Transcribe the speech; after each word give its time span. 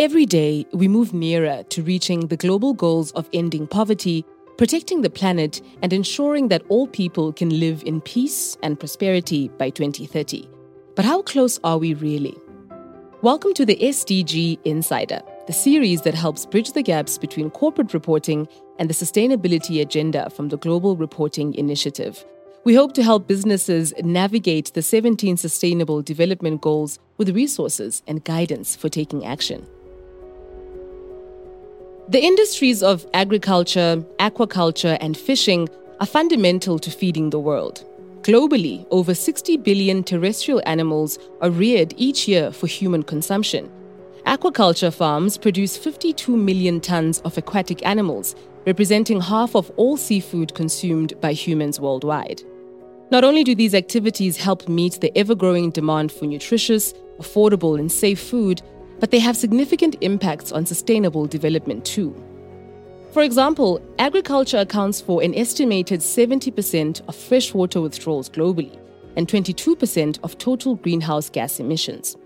Every 0.00 0.24
day, 0.24 0.64
we 0.72 0.88
move 0.88 1.12
nearer 1.12 1.62
to 1.64 1.82
reaching 1.82 2.28
the 2.28 2.36
global 2.38 2.72
goals 2.72 3.10
of 3.10 3.28
ending 3.34 3.66
poverty, 3.66 4.24
protecting 4.56 5.02
the 5.02 5.10
planet, 5.10 5.60
and 5.82 5.92
ensuring 5.92 6.48
that 6.48 6.62
all 6.70 6.86
people 6.86 7.34
can 7.34 7.60
live 7.60 7.82
in 7.84 8.00
peace 8.00 8.56
and 8.62 8.80
prosperity 8.80 9.48
by 9.58 9.68
2030. 9.68 10.48
But 10.96 11.04
how 11.04 11.20
close 11.20 11.60
are 11.64 11.76
we 11.76 11.92
really? 11.92 12.34
Welcome 13.20 13.52
to 13.52 13.66
the 13.66 13.76
SDG 13.76 14.60
Insider, 14.64 15.20
the 15.46 15.52
series 15.52 16.00
that 16.00 16.14
helps 16.14 16.46
bridge 16.46 16.72
the 16.72 16.82
gaps 16.82 17.18
between 17.18 17.50
corporate 17.50 17.92
reporting 17.92 18.48
and 18.78 18.88
the 18.88 18.94
sustainability 18.94 19.82
agenda 19.82 20.30
from 20.30 20.48
the 20.48 20.56
Global 20.56 20.96
Reporting 20.96 21.52
Initiative. 21.56 22.24
We 22.64 22.74
hope 22.74 22.94
to 22.94 23.02
help 23.02 23.26
businesses 23.26 23.92
navigate 24.02 24.72
the 24.72 24.80
17 24.80 25.36
Sustainable 25.36 26.00
Development 26.00 26.58
Goals 26.58 26.98
with 27.18 27.36
resources 27.36 28.02
and 28.06 28.24
guidance 28.24 28.74
for 28.74 28.88
taking 28.88 29.26
action. 29.26 29.66
The 32.10 32.20
industries 32.20 32.82
of 32.82 33.06
agriculture, 33.14 34.04
aquaculture, 34.18 34.98
and 35.00 35.16
fishing 35.16 35.68
are 36.00 36.06
fundamental 36.06 36.76
to 36.80 36.90
feeding 36.90 37.30
the 37.30 37.38
world. 37.38 37.84
Globally, 38.22 38.84
over 38.90 39.14
60 39.14 39.58
billion 39.58 40.02
terrestrial 40.02 40.60
animals 40.66 41.20
are 41.40 41.50
reared 41.50 41.94
each 41.96 42.26
year 42.26 42.50
for 42.50 42.66
human 42.66 43.04
consumption. 43.04 43.70
Aquaculture 44.26 44.92
farms 44.92 45.38
produce 45.38 45.76
52 45.76 46.36
million 46.36 46.80
tons 46.80 47.20
of 47.20 47.38
aquatic 47.38 47.86
animals, 47.86 48.34
representing 48.66 49.20
half 49.20 49.54
of 49.54 49.70
all 49.76 49.96
seafood 49.96 50.52
consumed 50.56 51.12
by 51.20 51.32
humans 51.32 51.78
worldwide. 51.78 52.42
Not 53.12 53.22
only 53.22 53.44
do 53.44 53.54
these 53.54 53.74
activities 53.74 54.36
help 54.36 54.68
meet 54.68 55.00
the 55.00 55.16
ever 55.16 55.36
growing 55.36 55.70
demand 55.70 56.10
for 56.10 56.26
nutritious, 56.26 56.92
affordable, 57.20 57.78
and 57.78 57.90
safe 57.90 58.20
food, 58.20 58.62
but 59.00 59.10
they 59.10 59.18
have 59.18 59.36
significant 59.36 59.96
impacts 60.02 60.52
on 60.52 60.66
sustainable 60.66 61.26
development 61.26 61.84
too. 61.84 62.14
For 63.12 63.22
example, 63.22 63.80
agriculture 63.98 64.58
accounts 64.58 65.00
for 65.00 65.20
an 65.22 65.34
estimated 65.34 65.98
70% 66.00 67.08
of 67.08 67.16
freshwater 67.16 67.80
withdrawals 67.80 68.30
globally 68.30 68.78
and 69.16 69.26
22% 69.26 70.20
of 70.22 70.38
total 70.38 70.76
greenhouse 70.76 71.28
gas 71.28 71.58
emissions. 71.58 72.16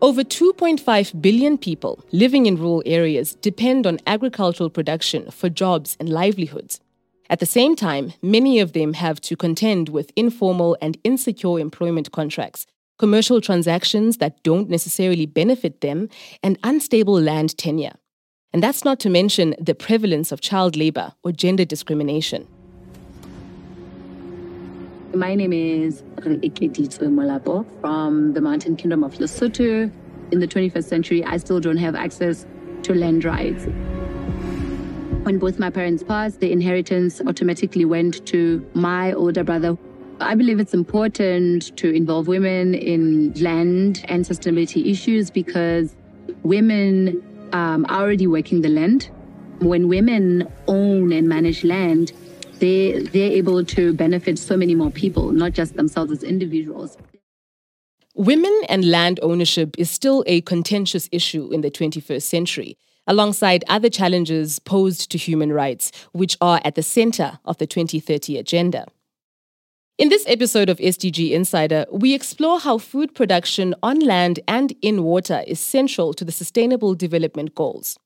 Over 0.00 0.22
2.5 0.22 1.20
billion 1.20 1.58
people 1.58 2.04
living 2.12 2.46
in 2.46 2.56
rural 2.56 2.82
areas 2.86 3.34
depend 3.36 3.86
on 3.86 3.98
agricultural 4.06 4.70
production 4.70 5.30
for 5.30 5.48
jobs 5.48 5.96
and 5.98 6.08
livelihoods. 6.08 6.80
At 7.30 7.40
the 7.40 7.46
same 7.46 7.74
time, 7.74 8.12
many 8.22 8.60
of 8.60 8.74
them 8.74 8.92
have 8.92 9.20
to 9.22 9.34
contend 9.34 9.88
with 9.88 10.12
informal 10.14 10.76
and 10.82 10.98
insecure 11.04 11.58
employment 11.58 12.12
contracts, 12.12 12.66
commercial 12.98 13.40
transactions 13.40 14.18
that 14.18 14.42
don't 14.42 14.70
necessarily 14.70 15.26
benefit 15.26 15.80
them, 15.80 16.08
and 16.42 16.58
unstable 16.62 17.20
land 17.20 17.56
tenure. 17.58 17.94
And 18.52 18.62
that's 18.62 18.84
not 18.84 19.00
to 19.00 19.10
mention 19.10 19.54
the 19.58 19.74
prevalence 19.74 20.30
of 20.30 20.40
child 20.40 20.76
labor 20.76 21.12
or 21.24 21.32
gender 21.32 21.64
discrimination. 21.64 22.46
My 25.12 25.34
name 25.34 25.52
is 25.52 26.02
Iketitso 26.18 27.02
Molapo 27.08 27.64
from 27.80 28.32
the 28.32 28.40
Mountain 28.40 28.76
Kingdom 28.76 29.04
of 29.04 29.14
Lesotho. 29.14 29.90
In 30.30 30.40
the 30.40 30.48
21st 30.48 30.84
century, 30.84 31.24
I 31.24 31.36
still 31.36 31.60
don't 31.60 31.76
have 31.76 31.94
access 31.94 32.46
to 32.82 32.94
land 32.94 33.24
rights. 33.24 33.64
When 35.24 35.38
both 35.38 35.58
my 35.58 35.70
parents 35.70 36.02
passed, 36.02 36.40
the 36.40 36.52
inheritance 36.52 37.20
automatically 37.20 37.84
went 37.84 38.26
to 38.26 38.64
my 38.74 39.12
older 39.12 39.42
brother. 39.42 39.78
I 40.20 40.34
believe 40.34 40.60
it's 40.60 40.74
important 40.74 41.76
to 41.76 41.90
involve 41.90 42.28
women 42.28 42.74
in 42.74 43.32
land 43.34 44.04
and 44.08 44.24
sustainability 44.24 44.90
issues 44.90 45.30
because 45.30 45.96
women 46.42 47.22
um, 47.52 47.84
are 47.88 48.02
already 48.02 48.26
working 48.26 48.62
the 48.62 48.68
land. 48.68 49.10
When 49.60 49.88
women 49.88 50.48
own 50.68 51.12
and 51.12 51.28
manage 51.28 51.64
land, 51.64 52.12
they, 52.58 53.02
they're 53.02 53.32
able 53.32 53.64
to 53.64 53.92
benefit 53.92 54.38
so 54.38 54.56
many 54.56 54.74
more 54.74 54.90
people, 54.90 55.32
not 55.32 55.52
just 55.52 55.76
themselves 55.76 56.12
as 56.12 56.22
individuals. 56.22 56.96
Women 58.14 58.52
and 58.68 58.88
land 58.88 59.18
ownership 59.22 59.74
is 59.76 59.90
still 59.90 60.22
a 60.26 60.40
contentious 60.42 61.08
issue 61.10 61.52
in 61.52 61.62
the 61.62 61.70
21st 61.70 62.22
century, 62.22 62.78
alongside 63.08 63.64
other 63.68 63.90
challenges 63.90 64.60
posed 64.60 65.10
to 65.10 65.18
human 65.18 65.52
rights, 65.52 65.90
which 66.12 66.36
are 66.40 66.60
at 66.64 66.76
the 66.76 66.82
center 66.82 67.40
of 67.44 67.58
the 67.58 67.66
2030 67.66 68.38
agenda. 68.38 68.86
In 69.96 70.08
this 70.08 70.24
episode 70.26 70.68
of 70.68 70.78
SDG 70.78 71.30
Insider, 71.30 71.86
we 71.88 72.14
explore 72.14 72.58
how 72.58 72.78
food 72.78 73.14
production 73.14 73.76
on 73.80 74.00
land 74.00 74.40
and 74.48 74.74
in 74.82 75.04
water 75.04 75.44
is 75.46 75.60
central 75.60 76.12
to 76.14 76.24
the 76.24 76.32
Sustainable 76.32 76.96
Development 76.96 77.54
Goals. 77.54 77.96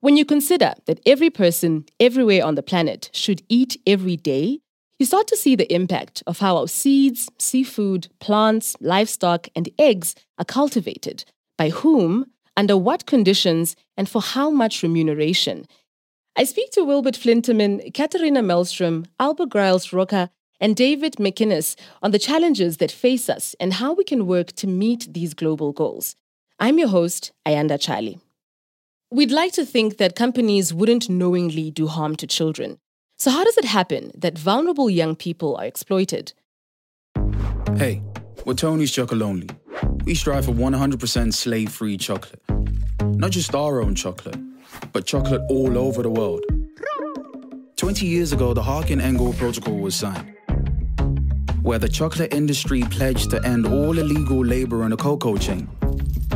When 0.00 0.16
you 0.16 0.24
consider 0.24 0.72
that 0.86 1.00
every 1.04 1.28
person 1.28 1.84
everywhere 2.00 2.42
on 2.42 2.54
the 2.54 2.62
planet 2.62 3.10
should 3.12 3.42
eat 3.50 3.76
every 3.86 4.16
day, 4.16 4.60
you 4.98 5.04
start 5.04 5.26
to 5.26 5.36
see 5.36 5.54
the 5.54 5.70
impact 5.70 6.22
of 6.26 6.38
how 6.38 6.56
our 6.56 6.68
seeds, 6.68 7.28
seafood, 7.38 8.08
plants, 8.18 8.74
livestock, 8.80 9.46
and 9.54 9.68
eggs 9.78 10.14
are 10.38 10.44
cultivated, 10.46 11.26
by 11.58 11.68
whom, 11.68 12.30
under 12.56 12.78
what 12.78 13.04
conditions, 13.04 13.76
and 13.94 14.08
for 14.08 14.22
how 14.22 14.48
much 14.48 14.82
remuneration. 14.82 15.66
I 16.34 16.44
speak 16.44 16.70
to 16.70 16.84
Wilbert 16.84 17.14
Flinterman, 17.14 17.92
Katarina 17.92 18.40
Mellström, 18.40 19.06
Alba 19.20 19.44
Graells 19.44 19.92
Roca, 19.92 20.30
and 20.60 20.76
David 20.76 21.16
McInnes 21.16 21.76
on 22.02 22.10
the 22.10 22.18
challenges 22.18 22.78
that 22.78 22.90
face 22.90 23.28
us 23.28 23.54
and 23.60 23.74
how 23.74 23.92
we 23.92 24.04
can 24.04 24.26
work 24.26 24.52
to 24.52 24.66
meet 24.66 25.12
these 25.12 25.34
global 25.34 25.72
goals. 25.72 26.16
I'm 26.58 26.78
your 26.78 26.88
host, 26.88 27.32
Ayanda 27.46 27.78
Charlie. 27.80 28.18
We'd 29.10 29.30
like 29.30 29.52
to 29.52 29.64
think 29.64 29.98
that 29.98 30.16
companies 30.16 30.72
wouldn't 30.72 31.08
knowingly 31.08 31.70
do 31.70 31.86
harm 31.86 32.16
to 32.16 32.26
children. 32.26 32.78
So, 33.18 33.30
how 33.30 33.44
does 33.44 33.56
it 33.56 33.64
happen 33.64 34.10
that 34.16 34.38
vulnerable 34.38 34.90
young 34.90 35.14
people 35.16 35.56
are 35.56 35.64
exploited? 35.64 36.32
Hey, 37.76 38.02
we're 38.44 38.54
Tony's 38.54 38.92
Chocolonely. 38.92 39.50
We 40.04 40.14
strive 40.14 40.46
for 40.46 40.52
100% 40.52 41.34
slave 41.34 41.70
free 41.70 41.96
chocolate. 41.96 42.40
Not 43.02 43.30
just 43.30 43.54
our 43.54 43.80
own 43.80 43.94
chocolate, 43.94 44.36
but 44.92 45.06
chocolate 45.06 45.42
all 45.48 45.78
over 45.78 46.02
the 46.02 46.10
world. 46.10 46.44
20 47.76 48.06
years 48.06 48.32
ago, 48.32 48.54
the 48.54 48.62
Harkin 48.62 49.00
Engel 49.00 49.32
Protocol 49.34 49.78
was 49.78 49.94
signed 49.94 50.35
where 51.66 51.80
the 51.80 51.88
chocolate 51.88 52.32
industry 52.32 52.82
pledged 52.82 53.28
to 53.28 53.44
end 53.44 53.66
all 53.66 53.98
illegal 53.98 54.44
labor 54.44 54.84
in 54.84 54.90
the 54.90 54.96
cocoa 54.96 55.36
chain. 55.36 55.68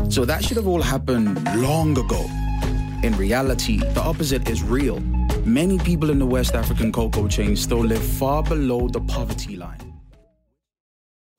So 0.09 0.25
that 0.25 0.43
should 0.43 0.57
have 0.57 0.67
all 0.67 0.83
happened 0.83 1.37
long 1.55 1.97
ago. 1.97 2.27
In 3.05 3.17
reality, 3.17 3.79
the 3.79 4.03
opposite 4.03 4.51
is 4.51 4.61
real. 4.65 4.99
Many 5.45 5.79
people 5.79 6.11
in 6.11 6.19
the 6.19 6.27
West 6.27 6.57
African 6.57 6.91
cocoa 6.91 7.29
chain 7.29 7.55
still 7.55 7.79
live 7.79 8.03
far 8.03 8.43
below 8.43 8.89
the 8.89 9.01
poverty 9.03 9.55
line. 9.55 9.79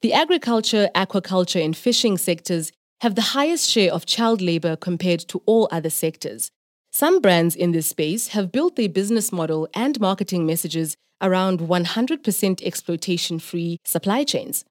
The 0.02 0.14
agriculture, 0.14 0.90
aquaculture, 0.96 1.62
and 1.62 1.76
fishing 1.76 2.18
sectors 2.18 2.72
have 3.02 3.16
the 3.16 3.34
highest 3.36 3.70
share 3.70 3.92
of 3.92 4.06
child 4.06 4.42
labor 4.42 4.78
compared 4.78 5.20
to 5.28 5.42
all 5.46 5.68
other 5.70 5.90
sectors. 5.90 6.50
Some 6.92 7.22
brands 7.22 7.56
in 7.56 7.72
this 7.72 7.88
space 7.88 8.30
have 8.30 8.52
built 8.52 8.76
their 8.76 8.90
business 8.90 9.32
model 9.32 9.68
and 9.74 10.00
marketing 10.00 10.46
messages 10.46 10.98
around 11.22 11.60
100% 11.60 12.62
exploitation 12.62 13.40
free 13.40 13.78
supply 13.86 14.24
chains. 14.24 14.66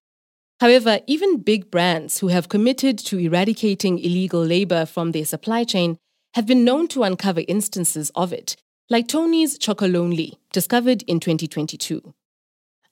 However, 0.60 1.00
even 1.06 1.38
big 1.38 1.70
brands 1.70 2.18
who 2.18 2.28
have 2.28 2.50
committed 2.50 2.98
to 2.98 3.18
eradicating 3.18 3.98
illegal 3.98 4.44
labor 4.44 4.84
from 4.84 5.12
their 5.12 5.24
supply 5.24 5.64
chain 5.64 5.96
have 6.34 6.46
been 6.46 6.64
known 6.64 6.86
to 6.88 7.02
uncover 7.02 7.42
instances 7.48 8.10
of 8.14 8.32
it, 8.32 8.56
like 8.90 9.08
Tony's 9.08 9.58
Chocolonely, 9.58 10.34
discovered 10.52 11.02
in 11.04 11.20
2022. 11.20 12.12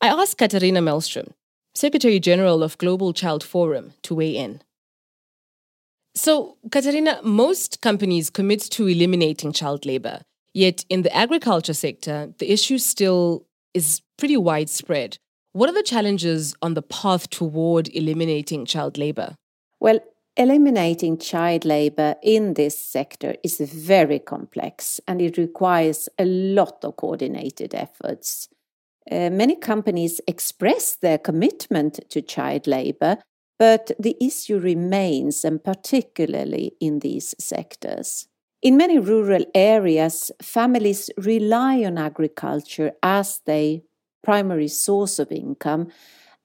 I 0.00 0.08
asked 0.08 0.38
Katarina 0.38 0.80
Mellström, 0.80 1.32
Secretary 1.74 2.18
General 2.18 2.62
of 2.62 2.78
Global 2.78 3.12
Child 3.12 3.44
Forum, 3.44 3.92
to 4.02 4.14
weigh 4.14 4.36
in. 4.36 4.62
So, 6.18 6.56
Katarina, 6.72 7.20
most 7.22 7.80
companies 7.80 8.28
commit 8.28 8.60
to 8.72 8.88
eliminating 8.88 9.52
child 9.52 9.86
labor. 9.86 10.22
Yet 10.52 10.84
in 10.88 11.02
the 11.02 11.16
agriculture 11.16 11.74
sector, 11.74 12.34
the 12.38 12.50
issue 12.50 12.78
still 12.78 13.46
is 13.72 14.02
pretty 14.16 14.36
widespread. 14.36 15.18
What 15.52 15.68
are 15.68 15.74
the 15.74 15.84
challenges 15.84 16.56
on 16.60 16.74
the 16.74 16.82
path 16.82 17.30
toward 17.30 17.88
eliminating 17.94 18.66
child 18.66 18.98
labor? 18.98 19.36
Well, 19.78 20.00
eliminating 20.36 21.18
child 21.18 21.64
labor 21.64 22.16
in 22.20 22.54
this 22.54 22.76
sector 22.76 23.36
is 23.44 23.60
very 23.60 24.18
complex 24.18 25.00
and 25.06 25.22
it 25.22 25.38
requires 25.38 26.08
a 26.18 26.24
lot 26.24 26.84
of 26.84 26.96
coordinated 26.96 27.76
efforts. 27.76 28.48
Uh, 29.08 29.30
many 29.30 29.54
companies 29.54 30.20
express 30.26 30.96
their 30.96 31.18
commitment 31.18 32.00
to 32.10 32.20
child 32.20 32.66
labor, 32.66 33.18
but 33.58 33.90
the 33.98 34.16
issue 34.20 34.58
remains, 34.58 35.44
and 35.44 35.62
particularly 35.62 36.72
in 36.80 37.00
these 37.00 37.34
sectors. 37.38 38.28
In 38.62 38.76
many 38.76 38.98
rural 38.98 39.44
areas, 39.54 40.30
families 40.42 41.10
rely 41.16 41.84
on 41.84 41.98
agriculture 41.98 42.92
as 43.02 43.40
their 43.46 43.80
primary 44.22 44.68
source 44.68 45.18
of 45.18 45.30
income, 45.30 45.88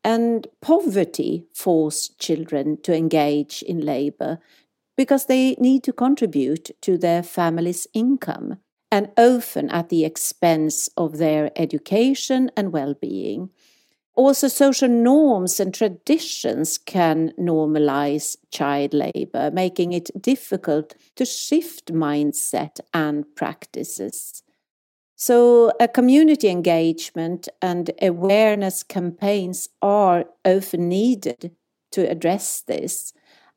and 0.04 0.48
poverty 0.62 1.46
forces 1.54 2.10
children 2.20 2.78
to 2.82 2.96
engage 2.96 3.64
in 3.64 3.80
labor 3.80 4.40
because 4.98 5.26
they 5.26 5.56
need 5.60 5.84
to 5.84 5.94
contribute 5.94 6.72
to 6.82 6.98
their 6.98 7.24
family's 7.24 7.88
income 7.94 8.58
and 8.92 9.10
often 9.18 9.70
at 9.72 9.90
the 9.90 10.06
expense 10.06 10.88
of 10.98 11.18
their 11.18 11.52
education 11.56 12.52
and 12.56 12.72
well 12.72 12.94
being. 12.94 13.50
Also, 14.16 14.48
social 14.48 14.90
norms 14.90 15.60
and 15.60 15.74
traditions 15.74 16.78
can 16.78 17.32
normalize 17.40 18.38
child 18.52 18.94
labor, 18.94 19.50
making 19.52 19.92
it 19.92 20.12
difficult 20.22 20.96
to 21.16 21.26
shift 21.26 21.92
mindset 21.92 22.80
and 22.94 23.26
practices. 23.36 24.44
So, 25.16 25.72
a 25.80 25.88
community 25.88 26.50
engagement 26.50 27.50
and 27.62 27.90
awareness 28.02 28.84
campaigns 28.84 29.70
are 29.82 30.26
often 30.46 30.90
needed 30.90 31.56
to 31.92 32.08
address 32.08 32.62
this. 32.62 33.14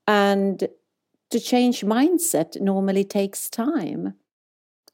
And 0.07 0.69
to 1.31 1.41
change 1.41 1.81
mindset 1.83 2.61
normally 2.61 3.05
takes 3.05 3.51
time. 3.51 4.15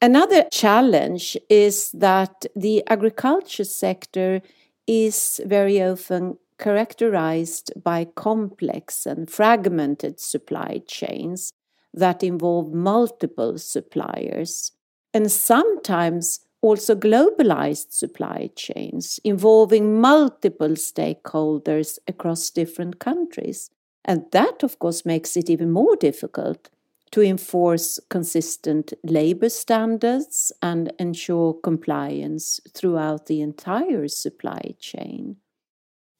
Another 0.01 0.43
challenge 0.51 1.37
is 1.49 1.91
that 1.91 2.45
the 2.55 2.83
agriculture 2.89 3.63
sector 3.63 4.41
is 4.87 5.41
very 5.45 5.81
often 5.81 6.37
characterized 6.57 7.71
by 7.81 8.05
complex 8.05 9.05
and 9.05 9.29
fragmented 9.29 10.19
supply 10.19 10.81
chains 10.87 11.51
that 11.93 12.23
involve 12.23 12.73
multiple 12.73 13.57
suppliers 13.57 14.71
and 15.13 15.31
sometimes 15.31 16.39
also 16.61 16.95
globalized 16.95 17.91
supply 17.91 18.49
chains 18.55 19.19
involving 19.23 19.99
multiple 19.99 20.69
stakeholders 20.69 21.99
across 22.07 22.49
different 22.49 22.99
countries. 22.99 23.69
And 24.05 24.25
that, 24.31 24.63
of 24.63 24.79
course, 24.79 25.05
makes 25.05 25.35
it 25.35 25.49
even 25.49 25.71
more 25.71 25.95
difficult 25.95 26.69
to 27.13 27.21
enforce 27.21 27.99
consistent 28.09 28.91
labor 29.03 29.47
standards 29.47 30.51
and 30.63 30.91
ensure 30.97 31.53
compliance 31.53 32.59
throughout 32.73 33.27
the 33.27 33.39
entire 33.39 34.07
supply 34.07 34.73
chain. 34.79 35.37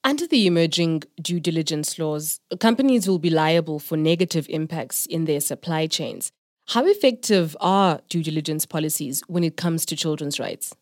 Under 0.03 0.27
the 0.27 0.45
emerging 0.45 1.01
due 1.19 1.39
diligence 1.39 1.97
laws, 1.97 2.39
companies 2.59 3.07
will 3.07 3.17
be 3.17 3.31
liable 3.31 3.79
for 3.79 3.97
negative 3.97 4.45
impacts 4.49 5.07
in 5.07 5.25
their 5.25 5.39
supply 5.39 5.87
chains. 5.87 6.31
How 6.67 6.85
effective 6.85 7.57
are 7.59 8.01
due 8.07 8.21
diligence 8.21 8.67
policies 8.67 9.23
when 9.25 9.43
it 9.43 9.57
comes 9.57 9.87
to 9.87 9.95
children's 9.95 10.39
rights? 10.39 10.75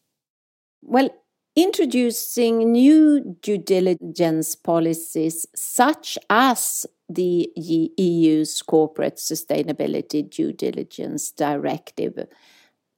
Well, 0.82 1.10
introducing 1.56 2.74
new 2.74 3.38
due 3.42 3.60
diligence 3.60 4.56
policies, 4.56 5.46
such 5.56 6.18
as 6.30 6.86
the 7.16 7.52
EU's 7.56 8.62
Corporate 8.62 9.18
Sustainability 9.18 10.30
Due 10.30 10.54
Diligence 10.54 11.32
Directive, 11.32 12.28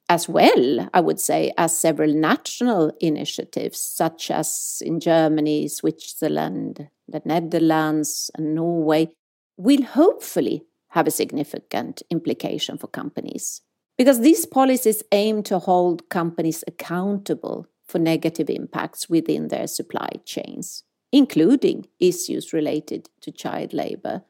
as 0.10 0.27
well, 0.27 0.89
I 0.94 1.00
would 1.00 1.19
say, 1.19 1.54
as 1.57 1.77
several 1.77 2.13
national 2.13 2.92
initiatives, 3.00 3.80
such 3.80 4.30
as 4.30 4.81
in 4.86 5.00
Germany, 5.00 5.68
Switzerland, 5.68 6.89
the 7.07 7.21
Netherlands, 7.25 8.30
and 8.36 8.56
Norway, 8.56 9.10
will 9.57 9.83
hopefully 9.83 10.65
have 10.89 11.07
a 11.07 11.12
significant 11.12 12.04
implication 12.10 12.77
for 12.77 12.88
companies. 12.88 13.62
Because 13.98 14.21
these 14.21 14.45
policies 14.45 15.04
aim 15.12 15.44
to 15.44 15.60
hold 15.60 16.10
companies 16.10 16.63
accountable 16.68 17.68
for 17.86 18.00
negative 18.00 18.50
impacts 18.50 19.10
within 19.10 19.48
their 19.48 19.68
supply 19.68 20.10
chains, 20.25 20.83
including 21.13 21.86
issues 22.00 22.51
related 22.51 23.07
to 23.21 23.31
child 23.31 23.71
labor. 23.71 24.24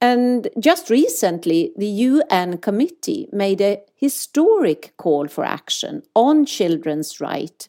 And 0.00 0.48
just 0.58 0.90
recently, 0.90 1.72
the 1.76 1.86
UN 1.86 2.58
committee 2.58 3.28
made 3.32 3.60
a 3.60 3.82
historic 3.94 4.94
call 4.96 5.28
for 5.28 5.44
action 5.44 6.02
on 6.14 6.46
children's 6.46 7.20
right 7.20 7.68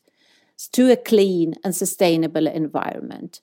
to 0.72 0.92
a 0.92 0.96
clean 0.96 1.56
and 1.64 1.76
sustainable 1.76 2.48
environment, 2.48 3.42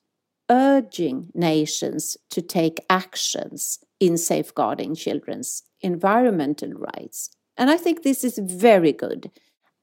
urging 0.50 1.30
nations 1.34 2.16
to 2.30 2.40
take 2.40 2.84
actions 2.88 3.78
in 4.00 4.16
safeguarding 4.16 4.94
children's 4.94 5.62
environmental 5.82 6.70
rights. 6.70 7.30
And 7.58 7.70
I 7.70 7.76
think 7.76 8.02
this 8.02 8.24
is 8.24 8.38
very 8.38 8.92
good. 8.92 9.30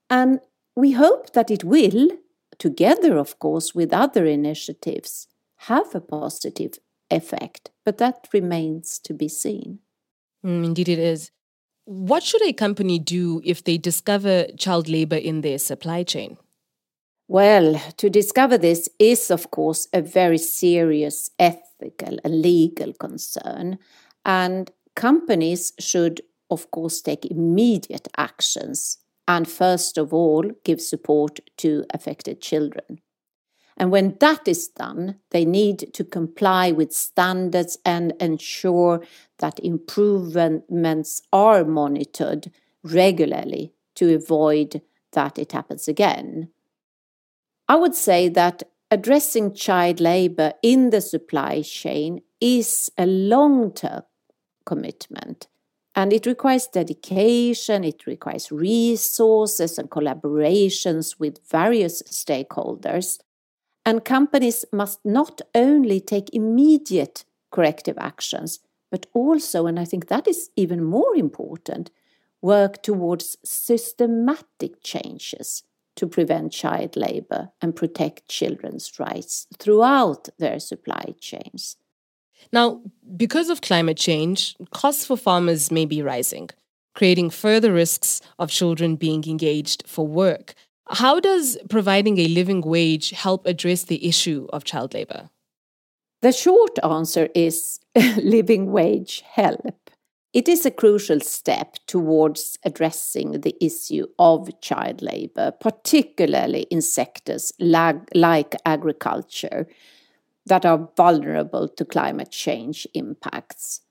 And 0.09 0.39
we 0.75 0.93
hope 0.93 1.33
that 1.33 1.51
it 1.51 1.63
will, 1.63 2.09
together, 2.59 3.17
of 3.17 3.39
course, 3.39 3.73
with 3.73 3.93
other 3.93 4.25
initiatives, 4.25 5.27
have 5.63 5.95
a 5.95 6.01
positive 6.01 6.73
effect, 7.09 7.71
but 7.83 7.97
that 7.97 8.27
remains 8.33 8.99
to 8.99 9.13
be 9.13 9.27
seen. 9.27 9.79
Mm, 10.45 10.65
indeed, 10.65 10.89
it 10.89 10.99
is. 10.99 11.31
What 11.85 12.23
should 12.23 12.43
a 12.43 12.53
company 12.53 12.99
do 12.99 13.41
if 13.43 13.63
they 13.63 13.77
discover 13.77 14.45
child 14.57 14.87
labor 14.87 15.15
in 15.15 15.41
their 15.41 15.57
supply 15.57 16.03
chain? 16.03 16.37
Well, 17.27 17.81
to 17.97 18.09
discover 18.09 18.57
this 18.57 18.89
is, 18.99 19.31
of 19.31 19.51
course, 19.51 19.87
a 19.93 20.01
very 20.01 20.37
serious 20.37 21.29
ethical 21.39 22.19
and 22.23 22.41
legal 22.41 22.93
concern. 22.93 23.79
And 24.25 24.71
companies 24.95 25.73
should, 25.79 26.21
of 26.49 26.69
course, 26.71 27.01
take 27.01 27.25
immediate 27.25 28.07
actions 28.17 28.97
and, 29.29 29.47
first 29.47 29.99
of 29.99 30.11
all, 30.11 30.43
give 30.63 30.81
support 30.81 31.39
to 31.57 31.85
affected 31.93 32.41
children. 32.41 32.99
And 33.77 33.91
when 33.91 34.17
that 34.19 34.47
is 34.47 34.67
done, 34.67 35.19
they 35.29 35.45
need 35.45 35.93
to 35.93 36.03
comply 36.03 36.71
with 36.71 36.91
standards 36.91 37.77
and 37.85 38.13
ensure 38.19 39.05
that 39.37 39.59
improvements 39.59 41.21
are 41.31 41.63
monitored 41.63 42.51
regularly 42.83 43.71
to 43.95 44.15
avoid 44.15 44.81
that 45.11 45.37
it 45.37 45.51
happens 45.51 45.87
again. 45.87 46.49
I 47.67 47.75
would 47.75 47.93
say 47.93 48.29
that 48.29 48.63
addressing 48.89 49.53
child 49.53 49.99
labor 49.99 50.53
in 50.63 50.89
the 50.89 51.01
supply 51.01 51.61
chain 51.61 52.21
is 52.41 52.89
a 52.97 53.05
long 53.05 53.73
term 53.73 54.01
commitment. 54.65 55.47
And 55.95 56.13
it 56.13 56.25
requires 56.25 56.67
dedication, 56.67 57.83
it 57.83 58.05
requires 58.05 58.51
resources 58.51 59.77
and 59.77 59.89
collaborations 59.89 61.19
with 61.19 61.39
various 61.49 62.03
stakeholders. 62.03 63.19
And 63.85 64.05
companies 64.05 64.65
must 64.71 64.99
not 65.03 65.41
only 65.55 65.99
take 65.99 66.33
immediate 66.33 67.25
corrective 67.51 67.97
actions, 67.97 68.59
but 68.91 69.07
also, 69.13 69.65
and 69.65 69.79
I 69.79 69.85
think 69.85 70.07
that 70.07 70.27
is 70.27 70.49
even 70.55 70.83
more 70.83 71.15
important, 71.15 71.91
work 72.41 72.81
towards 72.81 73.37
systematic 73.43 74.81
changes 74.83 75.63
to 75.95 76.07
prevent 76.07 76.53
child 76.53 76.95
labor 76.95 77.49
and 77.61 77.75
protect 77.75 78.27
children's 78.27 78.99
rights 78.99 79.47
throughout 79.57 80.29
their 80.37 80.59
supply 80.59 81.13
chains. 81.19 81.75
Now, 82.51 82.81
because 83.15 83.49
of 83.49 83.61
climate 83.61 83.97
change, 83.97 84.55
costs 84.71 85.05
for 85.05 85.17
farmers 85.17 85.71
may 85.71 85.85
be 85.85 86.01
rising, 86.01 86.49
creating 86.95 87.29
further 87.29 87.71
risks 87.73 88.21
of 88.37 88.49
children 88.49 88.95
being 88.95 89.23
engaged 89.27 89.83
for 89.87 90.05
work. 90.05 90.55
How 90.89 91.19
does 91.19 91.57
providing 91.69 92.17
a 92.17 92.27
living 92.27 92.61
wage 92.61 93.11
help 93.11 93.45
address 93.45 93.83
the 93.83 94.07
issue 94.07 94.47
of 94.51 94.63
child 94.63 94.93
labor? 94.93 95.29
The 96.21 96.31
short 96.31 96.77
answer 96.83 97.29
is 97.35 97.79
living 98.17 98.71
wage 98.71 99.21
help. 99.21 99.89
It 100.33 100.47
is 100.47 100.65
a 100.65 100.71
crucial 100.71 101.21
step 101.21 101.77
towards 101.87 102.59
addressing 102.63 103.41
the 103.41 103.55
issue 103.63 104.05
of 104.19 104.61
child 104.61 105.01
labor, 105.01 105.51
particularly 105.51 106.67
in 106.69 106.81
sectors 106.81 107.51
like 107.59 108.55
agriculture, 108.65 109.67
that 110.45 110.65
are 110.65 110.89
vulnerable 110.95 111.67
to 111.67 111.85
climate 111.85 112.31
change 112.31 112.87
impacts. 112.93 113.81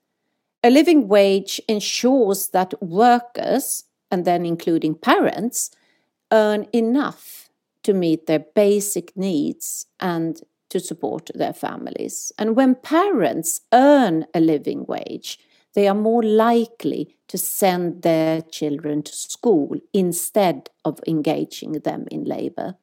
A 0.64 0.70
living 0.70 1.06
wage 1.08 1.60
ensures 1.68 2.48
that 2.48 2.82
workers, 2.82 3.84
and 4.10 4.24
then 4.24 4.44
including 4.44 4.94
parents, 4.94 5.70
earn 6.32 6.66
enough 6.72 7.48
to 7.84 7.94
meet 7.94 8.26
their 8.26 8.44
basic 8.54 9.16
needs 9.16 9.86
and 10.00 10.40
to 10.68 10.80
support 10.80 11.30
their 11.34 11.52
families. 11.52 12.32
And 12.38 12.56
when 12.56 12.74
parents 12.74 13.60
earn 13.72 14.26
a 14.34 14.40
living 14.40 14.84
wage, 14.86 15.38
they 15.74 15.86
are 15.86 15.94
more 15.94 16.22
likely 16.22 17.16
to 17.28 17.38
send 17.38 18.02
their 18.02 18.42
children 18.42 19.02
to 19.02 19.12
school 19.12 19.76
instead 19.92 20.70
of 20.84 21.00
engaging 21.06 21.72
them 21.72 22.06
in 22.10 22.24
labor. 22.24 22.76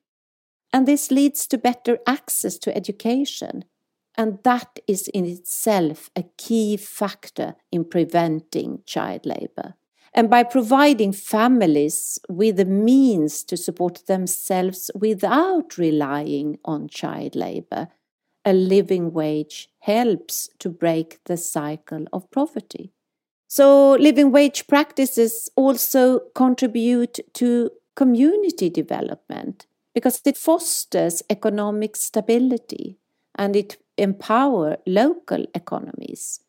And 0.75 0.86
this 0.86 1.10
leads 1.10 1.48
to 1.48 1.58
better 1.58 2.00
access 2.05 2.58
to 2.58 2.75
education. 2.75 3.63
And 4.17 4.39
that 4.44 4.77
is 4.89 5.08
in 5.08 5.24
itself 5.24 6.10
a 6.17 6.25
key 6.38 6.75
factor 6.75 7.55
in 7.72 7.86
preventing 7.86 8.82
child 8.86 9.25
labor. 9.25 9.75
And 10.13 10.29
by 10.29 10.44
providing 10.44 11.13
families 11.13 12.20
with 12.27 12.58
the 12.58 12.65
means 12.65 13.41
to 13.46 13.55
support 13.55 14.05
themselves 14.08 14.91
without 14.94 15.77
relying 15.77 16.60
on 16.65 16.89
child 16.89 17.38
labor, 17.38 17.88
a 18.44 18.51
living 18.51 19.13
wage 19.13 19.70
helps 19.79 20.50
to 20.60 20.70
break 20.70 21.22
the 21.24 21.38
cycle 21.38 22.05
of 22.12 22.29
poverty. 22.32 22.91
So, 23.48 23.94
living 23.94 24.29
wage 24.34 24.67
practices 24.67 25.48
also 25.55 26.20
contribute 26.36 27.22
to 27.36 27.70
community 27.96 28.70
development 28.70 29.67
because 29.95 30.21
it 30.25 30.37
fosters 30.37 31.23
economic 31.29 31.95
stability 31.95 32.99
and 33.33 33.55
it 33.55 33.77
empower 33.97 34.77
local 34.85 35.45
economies 35.55 36.41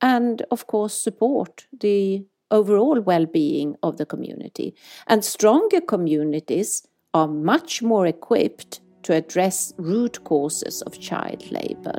and 0.00 0.42
of 0.50 0.66
course 0.68 0.94
support 0.94 1.66
the 1.78 2.24
overall 2.52 3.00
well-being 3.00 3.76
of 3.82 3.96
the 3.96 4.06
community. 4.06 4.74
And 5.06 5.24
stronger 5.24 5.80
communities 5.80 6.86
are 7.14 7.26
much 7.26 7.82
more 7.82 8.06
equipped 8.06 8.80
to 9.02 9.14
address 9.14 9.72
root 9.78 10.22
causes 10.24 10.82
of 10.82 11.00
child 11.00 11.50
labor. 11.50 11.98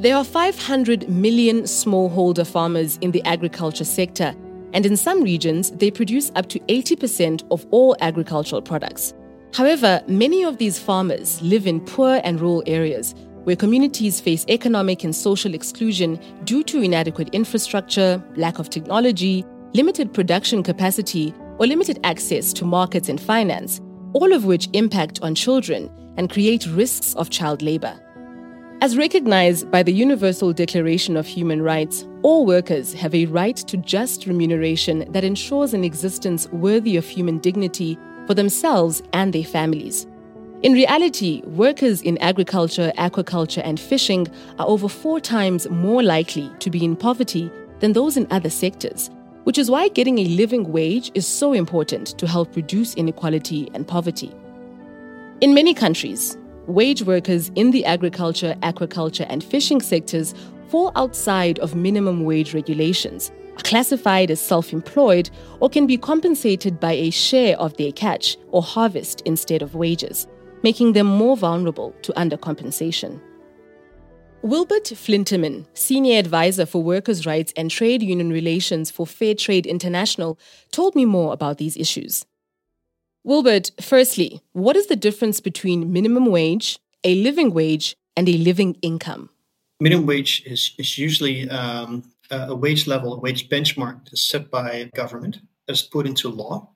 There 0.00 0.14
are 0.14 0.24
500 0.24 1.08
million 1.08 1.62
smallholder 1.62 2.46
farmers 2.46 2.98
in 3.00 3.12
the 3.12 3.22
agriculture 3.24 3.84
sector 3.84 4.34
and 4.72 4.84
in 4.84 4.96
some 4.96 5.22
regions, 5.22 5.70
they 5.72 5.90
produce 5.90 6.30
up 6.34 6.48
to 6.50 6.60
80% 6.60 7.44
of 7.50 7.66
all 7.70 7.96
agricultural 8.00 8.62
products. 8.62 9.14
However, 9.54 10.02
many 10.06 10.44
of 10.44 10.58
these 10.58 10.78
farmers 10.78 11.40
live 11.42 11.66
in 11.66 11.80
poor 11.80 12.20
and 12.24 12.40
rural 12.40 12.62
areas 12.66 13.14
where 13.44 13.56
communities 13.56 14.20
face 14.20 14.44
economic 14.48 15.04
and 15.04 15.16
social 15.16 15.54
exclusion 15.54 16.20
due 16.44 16.62
to 16.64 16.82
inadequate 16.82 17.30
infrastructure, 17.30 18.22
lack 18.36 18.58
of 18.58 18.68
technology, 18.68 19.44
limited 19.72 20.12
production 20.12 20.62
capacity, 20.62 21.32
or 21.58 21.66
limited 21.66 21.98
access 22.04 22.52
to 22.52 22.64
markets 22.64 23.08
and 23.08 23.20
finance, 23.20 23.80
all 24.12 24.32
of 24.32 24.44
which 24.44 24.68
impact 24.74 25.20
on 25.22 25.34
children 25.34 25.90
and 26.16 26.30
create 26.30 26.66
risks 26.68 27.14
of 27.14 27.30
child 27.30 27.62
labor. 27.62 27.98
As 28.80 28.96
recognized 28.96 29.70
by 29.70 29.82
the 29.82 29.92
Universal 29.92 30.52
Declaration 30.52 31.16
of 31.16 31.26
Human 31.26 31.62
Rights, 31.62 32.06
all 32.22 32.46
workers 32.46 32.92
have 32.94 33.14
a 33.14 33.26
right 33.26 33.56
to 33.56 33.76
just 33.76 34.26
remuneration 34.26 35.10
that 35.12 35.24
ensures 35.24 35.74
an 35.74 35.84
existence 35.84 36.48
worthy 36.48 36.96
of 36.96 37.06
human 37.06 37.38
dignity 37.38 37.98
for 38.26 38.34
themselves 38.34 39.02
and 39.12 39.32
their 39.32 39.44
families. 39.44 40.06
In 40.62 40.72
reality, 40.72 41.42
workers 41.44 42.02
in 42.02 42.18
agriculture, 42.18 42.92
aquaculture, 42.98 43.62
and 43.64 43.78
fishing 43.78 44.26
are 44.58 44.66
over 44.66 44.88
four 44.88 45.20
times 45.20 45.70
more 45.70 46.02
likely 46.02 46.50
to 46.58 46.70
be 46.70 46.84
in 46.84 46.96
poverty 46.96 47.50
than 47.78 47.92
those 47.92 48.16
in 48.16 48.26
other 48.32 48.50
sectors, 48.50 49.08
which 49.44 49.56
is 49.56 49.70
why 49.70 49.86
getting 49.86 50.18
a 50.18 50.24
living 50.24 50.72
wage 50.72 51.12
is 51.14 51.26
so 51.26 51.52
important 51.52 52.18
to 52.18 52.26
help 52.26 52.56
reduce 52.56 52.94
inequality 52.94 53.70
and 53.72 53.86
poverty. 53.86 54.34
In 55.40 55.54
many 55.54 55.72
countries, 55.74 56.36
wage 56.66 57.02
workers 57.02 57.52
in 57.54 57.70
the 57.70 57.84
agriculture, 57.84 58.56
aquaculture, 58.62 59.26
and 59.28 59.44
fishing 59.44 59.80
sectors 59.80 60.34
fall 60.68 60.92
outside 60.96 61.58
of 61.58 61.74
minimum 61.74 62.24
wage 62.24 62.54
regulations, 62.54 63.30
are 63.56 63.62
classified 63.62 64.30
as 64.30 64.40
self 64.40 64.72
employed, 64.72 65.30
or 65.60 65.68
can 65.68 65.86
be 65.86 65.96
compensated 65.96 66.78
by 66.78 66.92
a 66.92 67.10
share 67.10 67.58
of 67.58 67.76
their 67.76 67.92
catch 67.92 68.36
or 68.50 68.62
harvest 68.62 69.22
instead 69.24 69.62
of 69.62 69.74
wages, 69.74 70.26
making 70.62 70.92
them 70.92 71.06
more 71.06 71.36
vulnerable 71.36 71.94
to 72.02 72.12
undercompensation. 72.12 73.20
Wilbert 74.42 74.84
Flinterman, 74.84 75.66
Senior 75.74 76.20
Advisor 76.20 76.64
for 76.64 76.80
Workers' 76.80 77.26
Rights 77.26 77.52
and 77.56 77.70
Trade 77.70 78.04
Union 78.04 78.30
Relations 78.30 78.88
for 78.88 79.04
Fairtrade 79.04 79.66
International, 79.66 80.38
told 80.70 80.94
me 80.94 81.04
more 81.04 81.32
about 81.32 81.58
these 81.58 81.76
issues. 81.76 82.24
Wilbert, 83.24 83.72
firstly, 83.80 84.40
what 84.52 84.76
is 84.76 84.86
the 84.86 84.96
difference 84.96 85.40
between 85.40 85.92
minimum 85.92 86.26
wage, 86.26 86.78
a 87.02 87.16
living 87.16 87.52
wage, 87.52 87.96
and 88.16 88.28
a 88.28 88.38
living 88.38 88.76
income? 88.80 89.28
Minimum 89.80 90.06
wage 90.06 90.42
is, 90.44 90.72
is 90.78 90.98
usually 90.98 91.48
um, 91.50 92.10
a 92.30 92.54
wage 92.54 92.86
level, 92.86 93.14
a 93.14 93.20
wage 93.20 93.48
benchmark 93.48 94.04
that's 94.04 94.22
set 94.22 94.50
by 94.50 94.90
government, 94.94 95.38
that's 95.66 95.82
put 95.82 96.06
into 96.06 96.28
law 96.28 96.70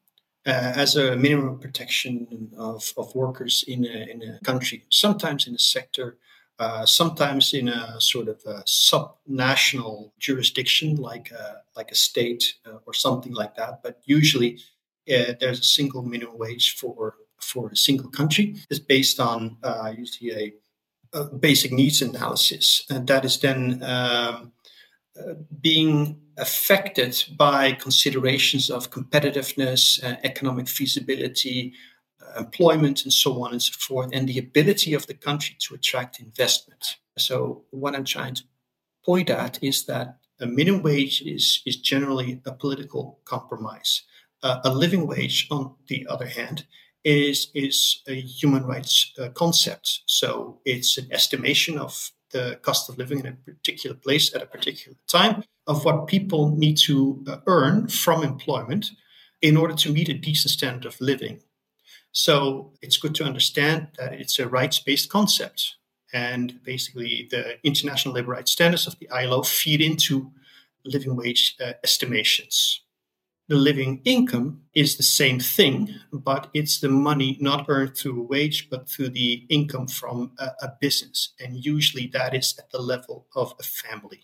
uh, 0.46 0.72
as 0.76 0.96
a 0.96 1.16
minimum 1.16 1.58
protection 1.58 2.50
of, 2.56 2.92
of 2.96 3.14
workers 3.14 3.64
in 3.66 3.84
a, 3.84 4.10
in 4.10 4.22
a 4.22 4.44
country, 4.44 4.84
sometimes 4.88 5.46
in 5.46 5.54
a 5.54 5.58
sector, 5.58 6.18
uh, 6.58 6.86
sometimes 6.86 7.54
in 7.54 7.68
a 7.68 8.00
sort 8.00 8.28
of 8.28 8.40
a 8.46 8.62
sub-national 8.66 10.12
jurisdiction 10.20 10.94
like 10.96 11.30
a, 11.32 11.62
like 11.76 11.90
a 11.90 11.96
state 11.96 12.54
uh, 12.66 12.78
or 12.86 12.94
something 12.94 13.32
like 13.32 13.56
that. 13.56 13.82
But 13.82 14.00
usually 14.04 14.60
uh, 15.12 15.34
there's 15.40 15.60
a 15.60 15.64
single 15.64 16.02
minimum 16.02 16.38
wage 16.38 16.76
for 16.76 17.16
for 17.40 17.70
a 17.70 17.76
single 17.76 18.08
country. 18.08 18.54
It's 18.70 18.78
based 18.78 19.18
on 19.18 19.56
uh, 19.64 19.92
usually 19.98 20.30
a, 20.30 20.54
basic 21.40 21.72
needs 21.72 22.02
analysis, 22.02 22.86
and 22.90 23.06
that 23.06 23.24
is 23.24 23.38
then 23.40 23.82
um, 23.82 24.52
being 25.60 26.18
affected 26.38 27.22
by 27.36 27.72
considerations 27.72 28.70
of 28.70 28.90
competitiveness, 28.90 30.02
uh, 30.02 30.16
economic 30.24 30.68
feasibility, 30.68 31.74
uh, 32.22 32.40
employment, 32.40 33.04
and 33.04 33.12
so 33.12 33.42
on 33.44 33.52
and 33.52 33.62
so 33.62 33.72
forth, 33.78 34.10
and 34.12 34.28
the 34.28 34.38
ability 34.38 34.94
of 34.94 35.06
the 35.06 35.14
country 35.14 35.56
to 35.58 35.74
attract 35.74 36.20
investment. 36.20 36.96
So, 37.18 37.64
what 37.70 37.94
I'm 37.94 38.04
trying 38.04 38.34
to 38.36 38.44
point 39.04 39.28
at 39.30 39.62
is 39.62 39.84
that 39.86 40.18
a 40.40 40.46
minimum 40.46 40.82
wage 40.82 41.22
is, 41.22 41.62
is 41.66 41.76
generally 41.76 42.40
a 42.46 42.52
political 42.52 43.20
compromise. 43.24 44.02
Uh, 44.42 44.60
a 44.64 44.74
living 44.74 45.06
wage, 45.06 45.46
on 45.50 45.74
the 45.86 46.06
other 46.08 46.26
hand, 46.26 46.66
is 47.04 47.50
is 47.54 48.02
a 48.08 48.14
human 48.14 48.64
rights 48.64 49.12
uh, 49.18 49.28
concept. 49.30 50.02
So 50.06 50.60
it's 50.64 50.98
an 50.98 51.08
estimation 51.10 51.78
of 51.78 52.10
the 52.30 52.58
cost 52.62 52.88
of 52.88 52.98
living 52.98 53.20
in 53.20 53.26
a 53.26 53.32
particular 53.32 53.96
place 53.96 54.34
at 54.34 54.42
a 54.42 54.46
particular 54.46 54.96
time 55.06 55.44
of 55.66 55.84
what 55.84 56.06
people 56.06 56.56
need 56.56 56.76
to 56.76 57.22
uh, 57.28 57.36
earn 57.46 57.88
from 57.88 58.22
employment 58.22 58.90
in 59.40 59.56
order 59.56 59.74
to 59.74 59.92
meet 59.92 60.08
a 60.08 60.14
decent 60.14 60.50
standard 60.50 60.86
of 60.86 61.00
living. 61.00 61.40
So 62.12 62.72
it's 62.82 62.96
good 62.96 63.14
to 63.16 63.24
understand 63.24 63.88
that 63.98 64.12
it's 64.12 64.38
a 64.38 64.48
rights-based 64.48 65.10
concept, 65.10 65.76
and 66.12 66.62
basically 66.62 67.28
the 67.30 67.56
international 67.64 68.14
labor 68.14 68.32
rights 68.32 68.52
standards 68.52 68.86
of 68.86 68.98
the 68.98 69.10
ILO 69.10 69.42
feed 69.42 69.80
into 69.80 70.30
living 70.84 71.16
wage 71.16 71.56
uh, 71.60 71.72
estimations 71.82 72.81
the 73.52 73.58
living 73.58 74.00
income 74.06 74.62
is 74.72 74.96
the 74.96 75.02
same 75.02 75.38
thing, 75.38 75.94
but 76.10 76.48
it's 76.54 76.80
the 76.80 76.88
money 76.88 77.36
not 77.38 77.66
earned 77.68 77.94
through 77.94 78.18
a 78.18 78.24
wage, 78.24 78.70
but 78.70 78.88
through 78.88 79.10
the 79.10 79.44
income 79.50 79.86
from 79.86 80.32
a, 80.38 80.46
a, 80.62 80.72
business. 80.80 81.34
And 81.38 81.62
usually 81.62 82.06
that 82.14 82.34
is 82.34 82.54
at 82.58 82.70
the 82.70 82.78
level 82.78 83.26
of 83.36 83.54
a 83.60 83.62
family. 83.62 84.20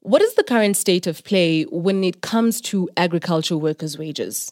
What 0.00 0.22
is 0.22 0.32
the 0.34 0.44
current 0.44 0.78
state 0.78 1.06
of 1.06 1.24
play 1.24 1.64
when 1.64 2.02
it 2.02 2.22
comes 2.22 2.62
to 2.70 2.88
agriculture 2.96 3.58
workers' 3.58 3.98
wages? 3.98 4.50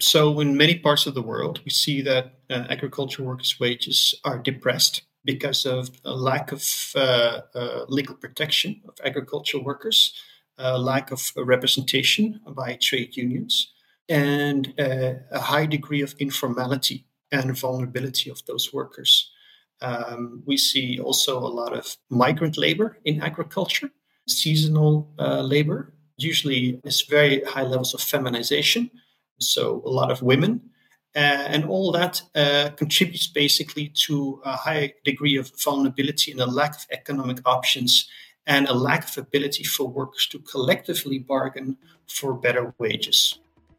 So, 0.00 0.40
in 0.40 0.56
many 0.56 0.76
parts 0.76 1.06
of 1.06 1.14
the 1.14 1.22
world, 1.22 1.60
we 1.64 1.70
see 1.70 2.02
that 2.02 2.24
uh, 2.50 2.64
agriculture 2.70 3.22
workers' 3.22 3.60
wages 3.60 4.16
are 4.24 4.38
depressed 4.38 5.02
because 5.24 5.64
of 5.64 5.90
a 6.04 6.12
lack 6.12 6.50
of 6.50 6.64
uh, 6.96 7.42
uh, 7.54 7.84
legal 7.86 8.16
protection 8.16 8.80
of 8.88 8.96
agricultural 9.04 9.62
workers 9.62 10.12
a 10.58 10.78
lack 10.78 11.10
of 11.10 11.32
representation 11.36 12.40
by 12.48 12.78
trade 12.80 13.16
unions, 13.16 13.72
and 14.08 14.74
uh, 14.78 15.14
a 15.30 15.40
high 15.40 15.66
degree 15.66 16.02
of 16.02 16.14
informality 16.18 17.06
and 17.30 17.58
vulnerability 17.58 18.30
of 18.30 18.44
those 18.46 18.72
workers. 18.72 19.30
Um, 19.80 20.42
we 20.46 20.56
see 20.56 21.00
also 21.00 21.38
a 21.38 21.48
lot 21.60 21.72
of 21.72 21.96
migrant 22.08 22.56
labor 22.56 22.98
in 23.04 23.22
agriculture, 23.22 23.90
seasonal 24.28 25.12
uh, 25.18 25.40
labor. 25.40 25.94
Usually, 26.16 26.80
it's 26.84 27.02
very 27.02 27.42
high 27.44 27.62
levels 27.62 27.94
of 27.94 28.00
feminization, 28.00 28.90
so 29.38 29.82
a 29.84 29.90
lot 29.90 30.10
of 30.10 30.22
women. 30.22 30.60
Uh, 31.14 31.44
and 31.48 31.64
all 31.66 31.92
that 31.92 32.22
uh, 32.34 32.70
contributes 32.76 33.26
basically 33.26 33.88
to 33.88 34.40
a 34.46 34.56
high 34.56 34.94
degree 35.04 35.36
of 35.36 35.50
vulnerability 35.62 36.32
and 36.32 36.40
a 36.40 36.46
lack 36.46 36.74
of 36.74 36.86
economic 36.90 37.38
options 37.44 38.08
and 38.46 38.68
a 38.68 38.74
lack 38.74 39.08
of 39.08 39.18
ability 39.18 39.64
for 39.64 39.86
workers 39.88 40.26
to 40.28 40.38
collectively 40.40 41.18
bargain 41.18 41.76
for 42.06 42.34
better 42.34 42.74
wages. 42.78 43.38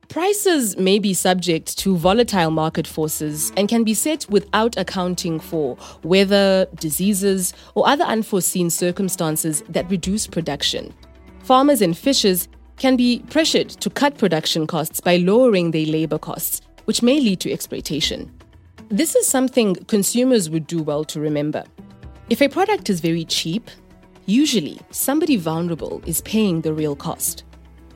Prices 0.10 0.78
may 0.78 1.00
be 1.00 1.14
subject 1.14 1.78
to 1.80 1.96
volatile 1.98 2.52
market 2.52 2.86
forces 2.86 3.52
and 3.58 3.68
can 3.68 3.84
be 3.84 3.94
set 3.94 4.30
without 4.30 4.78
accounting 4.78 5.40
for 5.40 5.78
weather, 6.04 6.68
diseases, 6.76 7.54
or 7.74 7.88
other 7.88 8.04
unforeseen 8.04 8.70
circumstances 8.70 9.64
that 9.70 9.90
reduce 9.90 10.28
production. 10.28 10.94
Farmers 11.44 11.82
and 11.82 11.98
fishers 11.98 12.48
can 12.78 12.96
be 12.96 13.24
pressured 13.30 13.70
to 13.70 13.90
cut 13.90 14.18
production 14.18 14.68
costs 14.68 15.00
by 15.00 15.18
lowering 15.18 15.72
their 15.72 15.86
labor 15.86 16.20
costs, 16.20 16.62
which 16.86 17.02
may 17.02 17.20
lead 17.20 17.40
to 17.40 17.52
exploitation. 17.52 18.32
This 18.90 19.16
is 19.16 19.26
something 19.26 19.76
consumers 19.88 20.50
would 20.50 20.68
do 20.68 20.84
well 20.84 21.04
to 21.06 21.20
remember. 21.20 21.64
If 22.30 22.42
a 22.42 22.50
product 22.50 22.90
is 22.90 23.00
very 23.00 23.26
cheap, 23.26 23.70
Usually, 24.26 24.80
somebody 24.92 25.36
vulnerable 25.36 26.02
is 26.06 26.22
paying 26.22 26.62
the 26.62 26.74
real 26.74 26.96
cost. 26.96 27.44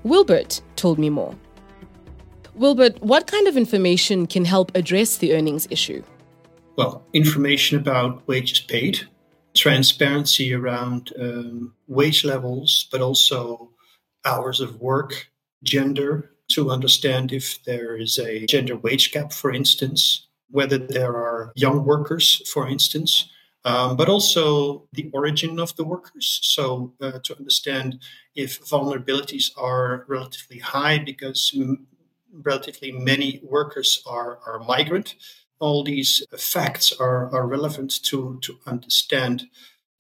Wilbert 0.03 0.61
told 0.75 0.99
me 0.99 1.09
more. 1.09 1.35
Wilbert, 2.55 3.01
what 3.01 3.27
kind 3.27 3.47
of 3.47 3.55
information 3.55 4.27
can 4.27 4.45
help 4.45 4.75
address 4.75 5.17
the 5.17 5.33
earnings 5.33 5.67
issue? 5.69 6.03
Well, 6.75 7.05
information 7.13 7.77
about 7.77 8.27
wages 8.27 8.59
paid. 8.59 9.07
transparency 9.55 10.53
around 10.53 11.11
um, 11.19 11.73
wage 11.87 12.23
levels, 12.23 12.87
but 12.91 13.01
also 13.01 13.71
hours 14.25 14.61
of 14.61 14.79
work, 14.79 15.29
gender, 15.63 16.31
to 16.49 16.69
understand 16.69 17.33
if 17.33 17.63
there 17.63 17.97
is 17.97 18.19
a 18.19 18.45
gender 18.45 18.77
wage 18.77 19.11
gap, 19.11 19.33
for 19.33 19.51
instance, 19.51 20.27
whether 20.49 20.77
there 20.77 21.15
are 21.15 21.51
young 21.55 21.83
workers, 21.83 22.41
for 22.53 22.67
instance, 22.67 23.29
um, 23.65 23.97
but 23.97 24.09
also 24.09 24.87
the 24.93 25.09
origin 25.13 25.59
of 25.59 25.75
the 25.75 25.83
workers. 25.83 26.39
So, 26.43 26.93
uh, 27.01 27.19
to 27.23 27.37
understand 27.37 27.99
if 28.35 28.61
vulnerabilities 28.61 29.51
are 29.57 30.05
relatively 30.07 30.59
high 30.59 30.99
because 30.99 31.51
m- 31.55 31.87
relatively 32.31 32.91
many 32.91 33.41
workers 33.43 34.03
are, 34.07 34.39
are 34.45 34.59
migrant. 34.59 35.15
All 35.59 35.83
these 35.83 36.23
facts 36.37 36.93
are, 36.99 37.33
are 37.33 37.47
relevant 37.47 38.03
to, 38.03 38.39
to 38.41 38.59
understand 38.67 39.47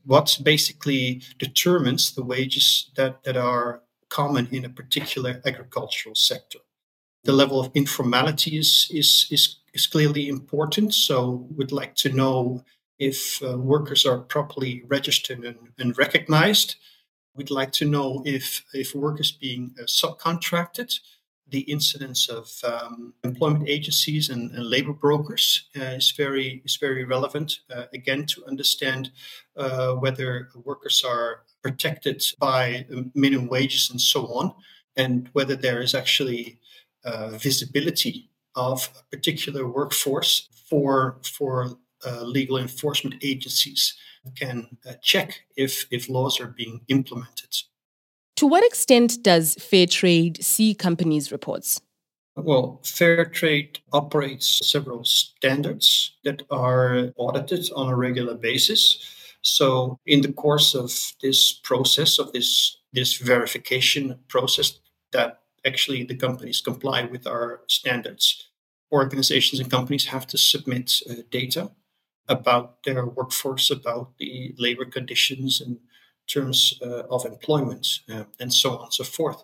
what 0.05 0.39
basically 0.43 1.23
determines 1.39 2.13
the 2.13 2.23
wages 2.23 2.91
that, 2.95 3.23
that 3.23 3.35
are 3.35 3.81
common 4.09 4.47
in 4.51 4.63
a 4.63 4.69
particular 4.69 5.41
agricultural 5.45 6.15
sector. 6.15 6.59
The 7.23 7.33
level 7.33 7.59
of 7.59 7.71
informality 7.73 8.57
is, 8.57 8.89
is, 8.93 9.27
is, 9.31 9.57
is 9.73 9.87
clearly 9.87 10.29
important. 10.29 10.93
So, 10.93 11.47
we'd 11.57 11.73
like 11.73 11.95
to 11.95 12.09
know 12.09 12.63
if 12.99 13.41
uh, 13.43 13.57
workers 13.57 14.05
are 14.05 14.19
properly 14.19 14.83
registered 14.87 15.43
and, 15.43 15.57
and, 15.77 15.97
recognized. 15.97 16.75
We'd 17.35 17.51
like 17.51 17.71
to 17.73 17.85
know 17.85 18.23
if, 18.25 18.63
if 18.73 18.95
work 18.95 19.19
is 19.19 19.31
being 19.31 19.75
uh, 19.79 19.83
subcontracted. 19.83 20.99
The 21.49 21.61
incidence 21.61 22.27
of 22.27 22.49
um, 22.63 23.13
employment 23.23 23.69
agencies 23.69 24.29
and, 24.29 24.51
and 24.51 24.65
labor 24.65 24.91
brokers 24.91 25.69
uh, 25.77 25.95
is 25.95 26.11
very 26.11 26.61
is 26.65 26.75
very 26.75 27.05
relevant. 27.05 27.59
Uh, 27.73 27.85
again, 27.93 28.25
to 28.25 28.45
understand 28.45 29.11
uh, 29.55 29.93
whether 29.93 30.49
workers 30.65 31.05
are 31.07 31.43
protected 31.63 32.21
by 32.37 32.85
minimum 33.15 33.47
wages 33.47 33.89
and 33.89 34.01
so 34.01 34.25
on, 34.27 34.55
and 34.97 35.29
whether 35.31 35.55
there 35.55 35.81
is 35.81 35.95
actually 35.95 36.59
uh, 37.05 37.29
visibility 37.37 38.29
of 38.53 38.89
a 38.99 39.15
particular 39.15 39.65
workforce 39.65 40.49
for 40.69 41.17
for 41.23 41.77
uh, 42.05 42.21
legal 42.23 42.57
enforcement 42.57 43.15
agencies 43.23 43.95
can 44.35 44.77
uh, 44.87 44.93
check 45.01 45.41
if, 45.55 45.85
if 45.91 46.09
laws 46.09 46.39
are 46.39 46.47
being 46.47 46.81
implemented. 46.87 47.55
To 48.37 48.45
what 48.45 48.63
extent 48.63 49.23
does 49.23 49.55
fair 49.55 49.87
trade 49.87 50.43
see 50.43 50.75
companies' 50.75 51.31
reports? 51.31 51.81
Well, 52.35 52.79
Fairtrade 52.83 53.79
operates 53.91 54.61
several 54.63 55.03
standards 55.03 56.11
that 56.23 56.43
are 56.51 57.11
audited 57.17 57.67
on 57.75 57.89
a 57.89 57.95
regular 57.95 58.35
basis. 58.35 59.03
So, 59.41 59.99
in 60.05 60.21
the 60.21 60.31
course 60.31 60.75
of 60.75 60.91
this 61.21 61.51
process, 61.51 62.19
of 62.19 62.31
this, 62.33 62.77
this 62.93 63.15
verification 63.17 64.19
process, 64.27 64.79
that 65.13 65.41
actually 65.65 66.03
the 66.03 66.15
companies 66.15 66.61
comply 66.61 67.05
with 67.05 67.25
our 67.25 67.61
standards, 67.67 68.49
organizations 68.91 69.59
and 69.59 69.71
companies 69.71 70.05
have 70.05 70.27
to 70.27 70.37
submit 70.37 70.93
uh, 71.09 71.15
data 71.31 71.71
about 72.27 72.83
their 72.83 73.05
workforce, 73.05 73.71
about 73.71 74.17
the 74.17 74.53
labor 74.57 74.85
conditions 74.85 75.61
in 75.61 75.79
terms 76.27 76.79
uh, 76.81 77.03
of 77.09 77.25
employment, 77.25 77.87
uh, 78.13 78.25
and 78.39 78.53
so 78.53 78.77
on 78.77 78.83
and 78.85 78.93
so 78.93 79.03
forth. 79.03 79.43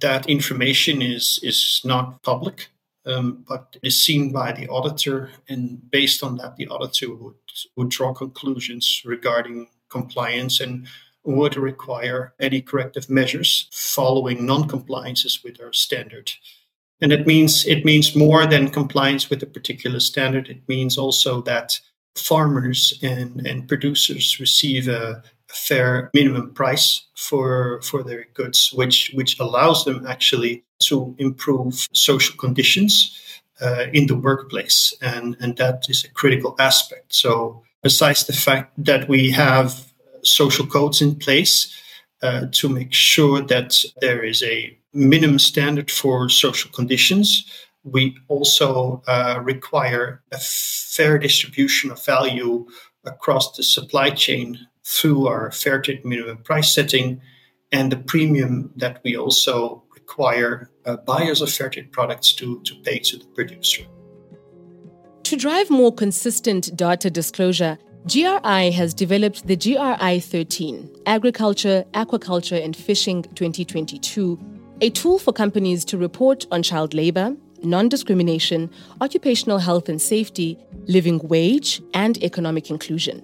That 0.00 0.28
information 0.28 1.02
is 1.02 1.40
is 1.42 1.80
not 1.84 2.22
public, 2.22 2.68
um, 3.04 3.44
but 3.48 3.76
is 3.82 3.98
seen 3.98 4.32
by 4.32 4.52
the 4.52 4.68
auditor, 4.68 5.30
and 5.48 5.90
based 5.90 6.22
on 6.22 6.36
that, 6.36 6.56
the 6.56 6.68
auditor 6.68 7.14
would 7.14 7.34
would 7.76 7.90
draw 7.90 8.14
conclusions 8.14 9.02
regarding 9.04 9.68
compliance 9.88 10.60
and 10.60 10.86
would 11.24 11.56
require 11.56 12.32
any 12.40 12.62
corrective 12.62 13.10
measures 13.10 13.68
following 13.72 14.46
non-compliances 14.46 15.42
with 15.44 15.60
our 15.60 15.72
standard. 15.72 16.32
And 17.02 17.12
it 17.12 17.26
means 17.26 17.66
it 17.66 17.84
means 17.84 18.14
more 18.14 18.46
than 18.46 18.70
compliance 18.70 19.30
with 19.30 19.42
a 19.42 19.46
particular 19.46 20.00
standard. 20.00 20.48
It 20.48 20.68
means 20.68 20.98
also 20.98 21.42
that 21.42 21.80
farmers 22.16 22.98
and, 23.02 23.46
and 23.46 23.68
producers 23.68 24.40
receive 24.40 24.88
a, 24.88 25.22
a, 25.50 25.54
fair 25.54 26.10
minimum 26.14 26.54
price 26.54 27.06
for 27.16 27.80
for 27.82 28.04
their 28.04 28.26
goods, 28.34 28.70
which 28.72 29.10
which 29.14 29.38
allows 29.40 29.84
them 29.84 30.06
actually 30.06 30.64
to 30.78 31.14
improve 31.18 31.88
social 31.92 32.36
conditions 32.36 33.18
uh, 33.60 33.86
in 33.92 34.06
the 34.06 34.16
workplace, 34.16 34.94
and 35.02 35.36
and 35.40 35.56
that 35.56 35.86
is 35.88 36.04
a 36.04 36.10
critical 36.10 36.54
aspect. 36.58 37.14
So 37.14 37.62
besides 37.82 38.26
the 38.26 38.32
fact 38.32 38.72
that 38.84 39.08
we 39.08 39.30
have 39.30 39.92
social 40.22 40.66
codes 40.66 41.02
in 41.02 41.16
place 41.16 41.74
uh, 42.22 42.46
to 42.52 42.68
make 42.68 42.92
sure 42.92 43.40
that 43.42 43.84
there 44.00 44.22
is 44.22 44.42
a 44.42 44.76
minimum 44.92 45.38
standard 45.38 45.90
for 45.90 46.28
social 46.28 46.70
conditions 46.70 47.50
we 47.84 48.16
also 48.28 49.02
uh, 49.06 49.40
require 49.42 50.22
a 50.32 50.38
fair 50.38 51.18
distribution 51.18 51.90
of 51.90 52.04
value 52.04 52.66
across 53.04 53.56
the 53.56 53.62
supply 53.62 54.10
chain 54.10 54.58
through 54.84 55.26
our 55.26 55.50
fair 55.50 55.80
trade 55.80 56.04
minimum 56.04 56.38
price 56.38 56.74
setting 56.74 57.20
and 57.72 57.92
the 57.92 57.96
premium 57.96 58.72
that 58.76 59.00
we 59.04 59.16
also 59.16 59.82
require 59.94 60.70
uh, 60.84 60.96
buyers 60.96 61.40
of 61.40 61.50
fair 61.50 61.70
trade 61.70 61.92
products 61.92 62.32
to, 62.34 62.60
to 62.62 62.74
pay 62.82 62.98
to 62.98 63.16
the 63.16 63.24
producer. 63.26 63.84
To 65.22 65.36
drive 65.36 65.70
more 65.70 65.94
consistent 65.94 66.76
data 66.76 67.08
disclosure, 67.10 67.78
GRI 68.06 68.70
has 68.70 68.92
developed 68.94 69.46
the 69.46 69.56
GRI 69.56 70.20
13 70.20 70.90
Agriculture, 71.06 71.84
Aquaculture 71.94 72.62
and 72.64 72.74
Fishing 72.74 73.22
2022, 73.34 74.38
a 74.80 74.90
tool 74.90 75.18
for 75.18 75.32
companies 75.32 75.84
to 75.84 75.98
report 75.98 76.46
on 76.50 76.62
child 76.62 76.94
labor, 76.94 77.36
non 77.64 77.88
discrimination, 77.88 78.70
occupational 79.00 79.58
health 79.58 79.88
and 79.88 80.00
safety, 80.00 80.58
living 80.86 81.18
wage, 81.24 81.80
and 81.94 82.22
economic 82.22 82.70
inclusion. 82.70 83.22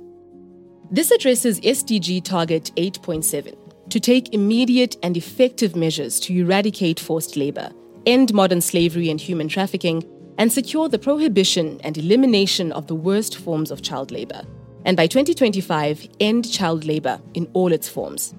This 0.91 1.11
addresses 1.11 1.61
SDG 1.61 2.23
Target 2.23 2.71
8.7 2.77 3.57
to 3.91 4.01
take 4.01 4.33
immediate 4.35 4.97
and 5.03 5.17
effective 5.17 5.75
measures 5.75 6.21
to 6.21 6.33
eradicate 6.33 7.01
forced 7.01 7.37
labor, 7.37 7.71
end 8.05 8.33
modern 8.33 8.61
slavery 8.61 9.11
and 9.11 9.21
human 9.21 9.49
trafficking, 9.49 10.05
and 10.39 10.53
secure 10.53 10.89
the 10.89 10.99
prohibition 10.99 11.81
and 11.83 11.97
elimination 11.97 12.73
of 12.73 12.87
the 12.87 12.95
worst 12.95 13.37
forms 13.37 13.71
of 13.71 13.83
child 13.83 14.11
labor. 14.11 14.43
And 14.85 14.97
by 14.97 15.07
2025, 15.07 16.09
end 16.21 16.51
child 16.51 16.85
labor 16.85 17.21
in 17.35 17.49
all 17.53 17.73
its 17.73 17.89
forms. 17.89 18.35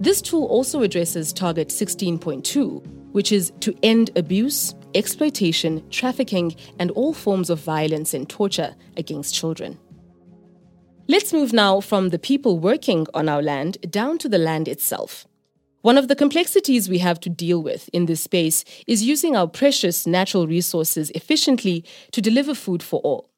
This 0.00 0.22
tool 0.22 0.46
also 0.46 0.82
addresses 0.82 1.32
Target 1.32 1.68
16.2, 1.68 3.01
which 3.12 3.32
is 3.32 3.52
to 3.60 3.74
end 3.82 4.10
abuse, 4.16 4.74
exploitation, 4.94 5.88
trafficking, 5.90 6.54
and 6.78 6.90
all 6.90 7.14
forms 7.14 7.48
of 7.48 7.60
violence 7.60 8.12
and 8.12 8.28
torture 8.28 8.74
against 8.96 9.34
children. 9.34 9.78
Let's 11.08 11.32
move 11.32 11.52
now 11.52 11.80
from 11.80 12.10
the 12.10 12.18
people 12.18 12.58
working 12.58 13.06
on 13.14 13.28
our 13.28 13.42
land 13.42 13.78
down 13.90 14.18
to 14.18 14.28
the 14.28 14.38
land 14.38 14.68
itself. 14.68 15.26
One 15.82 15.98
of 15.98 16.06
the 16.06 16.14
complexities 16.14 16.88
we 16.88 16.98
have 16.98 17.18
to 17.20 17.28
deal 17.28 17.60
with 17.60 17.90
in 17.92 18.06
this 18.06 18.22
space 18.22 18.64
is 18.86 19.02
using 19.02 19.34
our 19.34 19.48
precious 19.48 20.06
natural 20.06 20.46
resources 20.46 21.10
efficiently 21.10 21.84
to 22.12 22.20
deliver 22.20 22.54
food 22.54 22.84
for 22.84 23.00
all. 23.00 23.30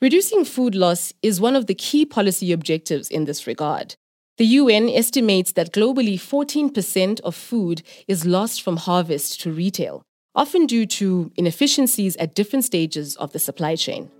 Reducing 0.00 0.44
food 0.44 0.76
loss 0.76 1.12
is 1.20 1.40
one 1.40 1.56
of 1.56 1.66
the 1.66 1.74
key 1.74 2.06
policy 2.06 2.52
objectives 2.52 3.08
in 3.08 3.24
this 3.24 3.46
regard. 3.46 3.96
The 4.40 4.56
UN 4.56 4.88
estimates 4.88 5.52
that 5.52 5.70
globally 5.70 6.14
14% 6.14 7.20
of 7.20 7.34
food 7.34 7.82
is 8.08 8.24
lost 8.24 8.62
from 8.62 8.78
harvest 8.78 9.38
to 9.42 9.52
retail, 9.52 10.00
often 10.34 10.64
due 10.64 10.86
to 10.86 11.30
inefficiencies 11.36 12.16
at 12.16 12.34
different 12.34 12.64
stages 12.64 13.16
of 13.16 13.34
the 13.34 13.38
supply 13.38 13.76
chain. 13.76 14.10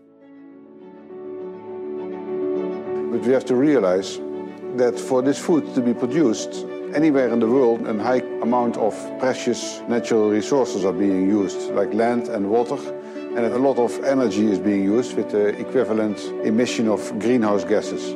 But 3.10 3.22
we 3.26 3.32
have 3.32 3.46
to 3.46 3.54
realize 3.54 4.20
that 4.76 5.00
for 5.00 5.22
this 5.22 5.38
food 5.38 5.74
to 5.74 5.80
be 5.80 5.94
produced 5.94 6.66
anywhere 6.94 7.30
in 7.30 7.40
the 7.40 7.46
world, 7.46 7.86
a 7.86 7.94
high 8.02 8.20
amount 8.42 8.76
of 8.76 8.92
precious 9.20 9.80
natural 9.88 10.28
resources 10.28 10.84
are 10.84 10.92
being 10.92 11.30
used, 11.30 11.70
like 11.70 11.94
land 11.94 12.28
and 12.28 12.50
water. 12.50 12.76
And 13.34 13.38
a 13.38 13.58
lot 13.58 13.78
of 13.78 13.98
energy 14.04 14.52
is 14.52 14.58
being 14.58 14.84
used 14.84 15.16
with 15.16 15.30
the 15.30 15.58
equivalent 15.58 16.18
emission 16.44 16.88
of 16.88 17.00
greenhouse 17.20 17.64
gases. 17.64 18.14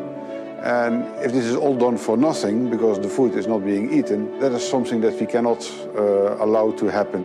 And 0.65 1.05
if 1.23 1.31
this 1.31 1.45
is 1.45 1.57
all 1.57 1.77
done 1.77 1.99
for 1.99 2.17
nothing 2.17 2.71
because 2.71 2.99
the 2.99 3.09
food 3.09 3.35
is 3.35 3.47
not 3.47 3.67
being 3.67 3.93
eaten, 3.93 4.39
that 4.39 4.51
is 4.53 4.67
something 4.67 5.03
that 5.03 5.21
we 5.21 5.27
cannot 5.27 5.63
uh, 5.95 6.43
allow 6.43 6.71
to 6.73 6.87
happen. 6.87 7.23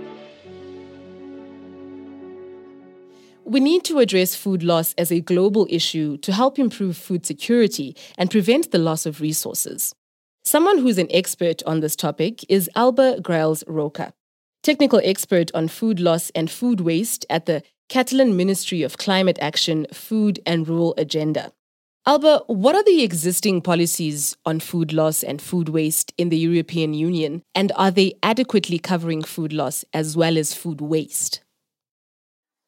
We 3.46 3.62
need 3.62 3.86
to 3.86 4.00
address 4.00 4.36
food 4.36 4.62
loss 4.62 4.94
as 4.98 5.10
a 5.10 5.22
global 5.22 5.66
issue 5.70 6.18
to 6.18 6.34
help 6.34 6.60
improve 6.60 6.98
food 6.98 7.26
security 7.26 7.96
and 8.18 8.30
prevent 8.30 8.72
the 8.72 8.78
loss 8.78 9.06
of 9.06 9.22
resources. 9.22 9.96
Someone 10.44 10.80
who's 10.80 10.98
an 10.98 11.08
expert 11.10 11.64
on 11.66 11.80
this 11.80 11.96
topic 11.96 12.44
is 12.50 12.70
Alba 12.76 13.22
Graells 13.22 13.64
Roca, 13.68 14.12
technical 14.64 15.00
expert 15.02 15.50
on 15.54 15.70
food 15.70 16.02
loss 16.02 16.30
and 16.32 16.52
food 16.52 16.82
waste 16.82 17.26
at 17.30 17.46
the 17.46 17.64
Catalan 17.88 18.36
Ministry 18.36 18.84
of 18.84 18.98
Climate 18.98 19.40
Action, 19.42 19.88
Food 19.94 20.42
and 20.46 20.68
Rural 20.68 20.94
Agenda. 20.98 21.54
Alba, 22.10 22.42
what 22.48 22.74
are 22.74 22.84
the 22.86 23.04
existing 23.04 23.62
policies 23.62 24.36
on 24.44 24.60
food 24.60 24.94
loss 24.94 25.22
and 25.22 25.40
food 25.40 25.70
waste 25.70 26.12
in 26.18 26.30
the 26.30 26.40
European 26.40 26.96
Union, 26.96 27.44
and 27.54 27.72
are 27.76 27.92
they 27.92 28.16
adequately 28.24 28.80
covering 28.80 29.22
food 29.22 29.54
loss 29.54 29.86
as 29.94 30.18
well 30.18 30.36
as 30.36 30.52
food 30.52 30.82
waste? 30.82 31.42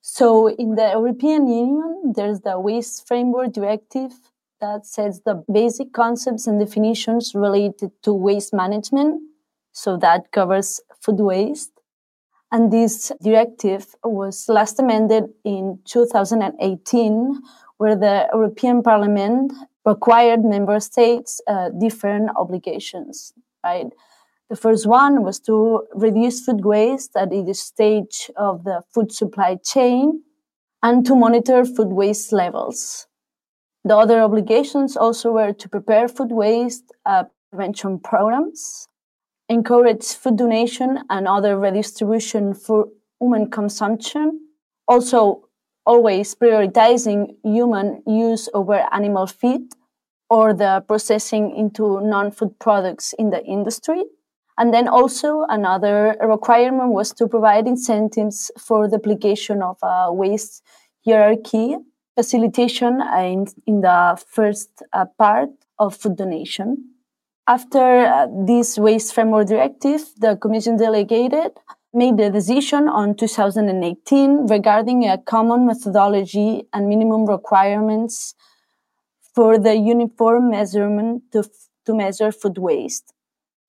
So, 0.01 0.47
in 0.47 0.75
the 0.75 0.91
European 0.91 1.47
Union, 1.47 2.13
there's 2.15 2.41
the 2.41 2.59
Waste 2.59 3.07
Framework 3.07 3.51
Directive 3.51 4.11
that 4.59 4.85
sets 4.85 5.21
the 5.21 5.43
basic 5.51 5.91
concepts 5.91 6.45
and 6.45 6.59
definitions 6.59 7.31
related 7.33 7.89
to 8.03 8.13
waste 8.13 8.53
management. 8.53 9.23
So, 9.71 9.97
that 9.97 10.31
covers 10.31 10.81
food 10.99 11.19
waste. 11.19 11.71
And 12.51 12.71
this 12.71 13.11
directive 13.23 13.95
was 14.03 14.47
last 14.49 14.77
amended 14.77 15.23
in 15.43 15.79
2018 15.85 17.41
where 17.81 17.95
the 17.95 18.27
European 18.31 18.83
Parliament 18.83 19.51
required 19.85 20.45
member 20.45 20.79
states 20.79 21.41
uh, 21.47 21.69
different 21.69 22.29
obligations, 22.35 23.33
right? 23.63 23.87
The 24.51 24.55
first 24.55 24.85
one 24.85 25.23
was 25.23 25.39
to 25.49 25.87
reduce 25.95 26.45
food 26.45 26.63
waste 26.63 27.15
at 27.15 27.33
each 27.33 27.55
stage 27.55 28.29
of 28.35 28.65
the 28.65 28.83
food 28.93 29.11
supply 29.11 29.55
chain 29.55 30.21
and 30.83 31.03
to 31.07 31.15
monitor 31.15 31.65
food 31.65 31.87
waste 31.87 32.31
levels. 32.31 33.07
The 33.83 33.97
other 33.97 34.21
obligations 34.21 34.95
also 34.95 35.31
were 35.31 35.51
to 35.51 35.67
prepare 35.67 36.07
food 36.07 36.31
waste 36.31 36.91
uh, 37.07 37.23
prevention 37.49 37.97
programs, 37.97 38.89
encourage 39.49 40.05
food 40.05 40.37
donation 40.37 40.99
and 41.09 41.27
other 41.27 41.57
redistribution 41.57 42.53
for 42.53 42.89
human 43.19 43.49
consumption, 43.49 44.39
also 44.87 45.47
always 45.85 46.35
prioritizing 46.35 47.35
human 47.43 48.01
use 48.05 48.49
over 48.53 48.85
animal 48.91 49.27
feed 49.27 49.73
or 50.29 50.53
the 50.53 50.83
processing 50.87 51.55
into 51.55 51.99
non-food 52.01 52.57
products 52.59 53.13
in 53.19 53.29
the 53.29 53.43
industry. 53.45 54.03
And 54.57 54.73
then 54.73 54.87
also 54.87 55.45
another 55.49 56.15
requirement 56.21 56.93
was 56.93 57.11
to 57.13 57.27
provide 57.27 57.67
incentives 57.67 58.51
for 58.57 58.87
the 58.87 58.97
application 58.97 59.61
of 59.61 59.77
a 59.81 60.13
waste 60.13 60.63
hierarchy 61.05 61.77
facilitation 62.15 63.01
in, 63.17 63.47
in 63.65 63.81
the 63.81 64.21
first 64.27 64.69
uh, 64.93 65.05
part 65.17 65.49
of 65.79 65.95
food 65.95 66.17
donation. 66.17 66.91
After 67.47 68.05
uh, 68.05 68.27
this 68.45 68.77
waste 68.77 69.13
framework 69.13 69.47
directive, 69.47 70.01
the 70.17 70.37
Commission 70.37 70.77
delegated 70.77 71.51
made 71.93 72.17
the 72.17 72.29
decision 72.29 72.87
on 72.87 73.15
2018 73.15 74.47
regarding 74.47 75.07
a 75.07 75.17
common 75.17 75.65
methodology 75.65 76.63
and 76.73 76.87
minimum 76.87 77.25
requirements 77.25 78.33
for 79.35 79.57
the 79.57 79.75
uniform 79.75 80.49
measurement 80.49 81.23
to, 81.31 81.43
to 81.85 81.93
measure 81.93 82.31
food 82.31 82.57
waste. 82.57 83.13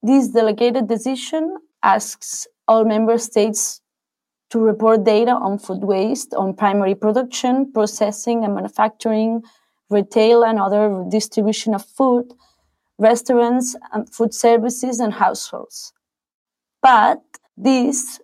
This 0.02 0.28
delegated 0.28 0.88
decision 0.88 1.56
asks 1.82 2.46
all 2.68 2.84
member 2.84 3.18
states 3.18 3.80
to 4.50 4.58
report 4.58 5.04
data 5.04 5.32
on 5.32 5.58
food 5.58 5.82
waste, 5.82 6.34
on 6.34 6.54
primary 6.54 6.94
production, 6.94 7.72
processing 7.72 8.44
and 8.44 8.54
manufacturing, 8.54 9.42
retail 9.90 10.44
and 10.44 10.58
other 10.58 11.04
distribution 11.08 11.74
of 11.74 11.84
food, 11.84 12.32
restaurants 12.98 13.76
and 13.92 14.12
food 14.12 14.34
services 14.34 15.00
and 15.00 15.14
households. 15.14 15.92
But 16.82 17.22
this 17.56 18.20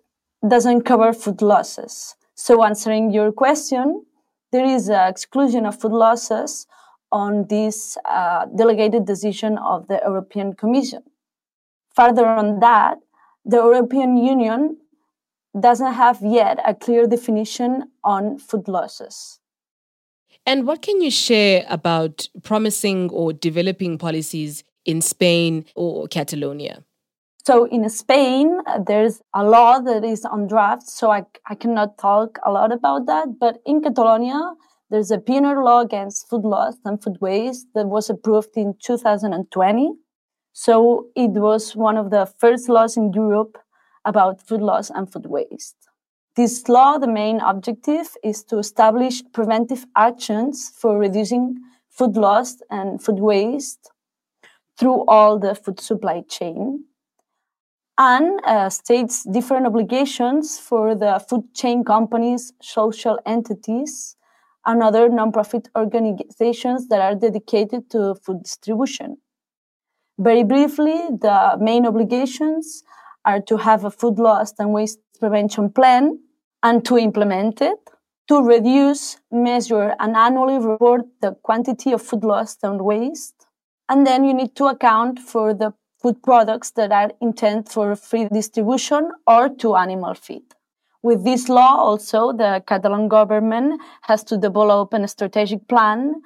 doesn't 0.46 0.82
cover 0.82 1.12
food 1.12 1.42
losses. 1.42 2.14
So 2.34 2.64
answering 2.64 3.10
your 3.10 3.32
question, 3.32 4.04
there 4.52 4.64
is 4.64 4.88
an 4.88 5.08
exclusion 5.08 5.66
of 5.66 5.80
food 5.80 5.92
losses 5.92 6.66
on 7.10 7.46
this 7.48 7.96
uh, 8.04 8.46
delegated 8.56 9.06
decision 9.06 9.58
of 9.58 9.88
the 9.88 10.00
European 10.04 10.54
Commission. 10.54 11.02
Further 11.94 12.26
on 12.26 12.60
that, 12.60 12.98
the 13.44 13.56
European 13.56 14.16
Union 14.16 14.76
doesn't 15.58 15.94
have 15.94 16.20
yet 16.22 16.58
a 16.66 16.74
clear 16.74 17.06
definition 17.06 17.90
on 18.04 18.38
food 18.38 18.68
losses. 18.68 19.40
And 20.46 20.66
what 20.66 20.82
can 20.82 21.00
you 21.00 21.10
share 21.10 21.66
about 21.68 22.28
promising 22.42 23.10
or 23.10 23.32
developing 23.32 23.98
policies 23.98 24.64
in 24.84 25.00
Spain 25.00 25.64
or 25.74 26.08
Catalonia? 26.08 26.84
So 27.48 27.64
in 27.64 27.88
Spain, 27.88 28.60
there's 28.86 29.22
a 29.32 29.42
law 29.42 29.78
that 29.78 30.04
is 30.04 30.26
on 30.26 30.48
draft, 30.48 30.86
so 30.86 31.10
I, 31.10 31.22
I 31.48 31.54
cannot 31.54 31.96
talk 31.96 32.38
a 32.44 32.52
lot 32.52 32.72
about 32.72 33.06
that. 33.06 33.38
But 33.40 33.62
in 33.64 33.80
Catalonia, 33.80 34.52
there's 34.90 35.10
a 35.10 35.16
penal 35.16 35.64
law 35.64 35.80
against 35.80 36.28
food 36.28 36.44
loss 36.44 36.76
and 36.84 37.02
food 37.02 37.16
waste 37.22 37.68
that 37.74 37.86
was 37.86 38.10
approved 38.10 38.54
in 38.54 38.74
2020. 38.84 39.92
So 40.52 41.06
it 41.16 41.30
was 41.30 41.74
one 41.74 41.96
of 41.96 42.10
the 42.10 42.26
first 42.38 42.68
laws 42.68 42.98
in 42.98 43.14
Europe 43.14 43.56
about 44.04 44.46
food 44.46 44.60
loss 44.60 44.90
and 44.90 45.10
food 45.10 45.24
waste. 45.24 45.76
This 46.36 46.68
law, 46.68 46.98
the 46.98 47.08
main 47.08 47.40
objective 47.40 48.08
is 48.22 48.44
to 48.44 48.58
establish 48.58 49.22
preventive 49.32 49.86
actions 49.96 50.70
for 50.78 50.98
reducing 50.98 51.56
food 51.88 52.14
loss 52.14 52.58
and 52.68 53.02
food 53.02 53.20
waste 53.20 53.90
through 54.78 55.06
all 55.06 55.38
the 55.38 55.54
food 55.54 55.80
supply 55.80 56.20
chain 56.28 56.84
and 57.98 58.40
uh, 58.44 58.70
states 58.70 59.24
different 59.24 59.66
obligations 59.66 60.58
for 60.58 60.94
the 60.94 61.22
food 61.28 61.42
chain 61.52 61.84
companies, 61.84 62.52
social 62.62 63.18
entities, 63.26 64.16
and 64.66 64.82
other 64.82 65.08
nonprofit 65.08 65.66
organizations 65.76 66.88
that 66.88 67.00
are 67.00 67.14
dedicated 67.14 67.90
to 67.90 68.14
food 68.24 68.42
distribution. 68.42 69.16
Very 70.18 70.44
briefly, 70.44 70.94
the 71.20 71.56
main 71.60 71.86
obligations 71.86 72.84
are 73.24 73.40
to 73.42 73.56
have 73.56 73.84
a 73.84 73.90
food 73.90 74.18
loss 74.18 74.52
and 74.58 74.72
waste 74.72 75.00
prevention 75.18 75.70
plan 75.70 76.18
and 76.62 76.84
to 76.84 76.98
implement 76.98 77.60
it, 77.60 77.78
to 78.28 78.40
reduce, 78.42 79.18
measure, 79.32 79.94
and 79.98 80.16
annually 80.16 80.58
report 80.58 81.02
the 81.20 81.32
quantity 81.42 81.92
of 81.92 82.02
food 82.02 82.24
loss 82.24 82.56
and 82.62 82.80
waste. 82.80 83.46
And 83.88 84.06
then 84.06 84.24
you 84.24 84.34
need 84.34 84.54
to 84.56 84.66
account 84.66 85.18
for 85.18 85.54
the 85.54 85.72
food 86.00 86.22
products 86.22 86.70
that 86.72 86.92
are 86.92 87.10
intended 87.20 87.68
for 87.68 87.94
free 87.96 88.28
distribution 88.28 89.10
or 89.26 89.48
to 89.48 89.76
animal 89.76 90.14
feed. 90.14 90.42
With 91.02 91.24
this 91.24 91.48
law, 91.48 91.76
also, 91.76 92.32
the 92.32 92.62
Catalan 92.66 93.08
government 93.08 93.80
has 94.02 94.24
to 94.24 94.36
develop 94.36 94.92
a 94.92 95.08
strategic 95.08 95.66
plan 95.68 96.22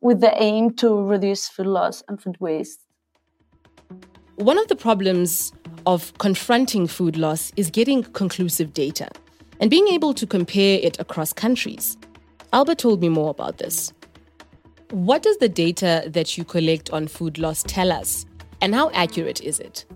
with 0.00 0.20
the 0.20 0.32
aim 0.42 0.74
to 0.76 1.02
reduce 1.02 1.48
food 1.48 1.66
loss 1.66 2.02
and 2.08 2.20
food 2.20 2.36
waste. 2.40 2.80
One 4.36 4.58
of 4.58 4.68
the 4.68 4.76
problems 4.76 5.52
of 5.86 6.16
confronting 6.18 6.86
food 6.86 7.16
loss 7.16 7.52
is 7.56 7.70
getting 7.70 8.02
conclusive 8.02 8.72
data 8.72 9.10
and 9.60 9.70
being 9.70 9.88
able 9.88 10.14
to 10.14 10.26
compare 10.26 10.78
it 10.82 10.98
across 10.98 11.32
countries. 11.34 11.98
Alba 12.52 12.74
told 12.74 13.02
me 13.02 13.10
more 13.10 13.30
about 13.30 13.58
this. 13.58 13.92
What 14.90 15.22
does 15.22 15.36
the 15.36 15.48
data 15.48 16.04
that 16.06 16.38
you 16.38 16.44
collect 16.44 16.90
on 16.90 17.06
food 17.06 17.38
loss 17.38 17.62
tell 17.62 17.92
us 17.92 18.24
and 18.60 18.74
how 18.74 18.90
accurate 18.90 19.40
is 19.40 19.60
it? 19.60 19.86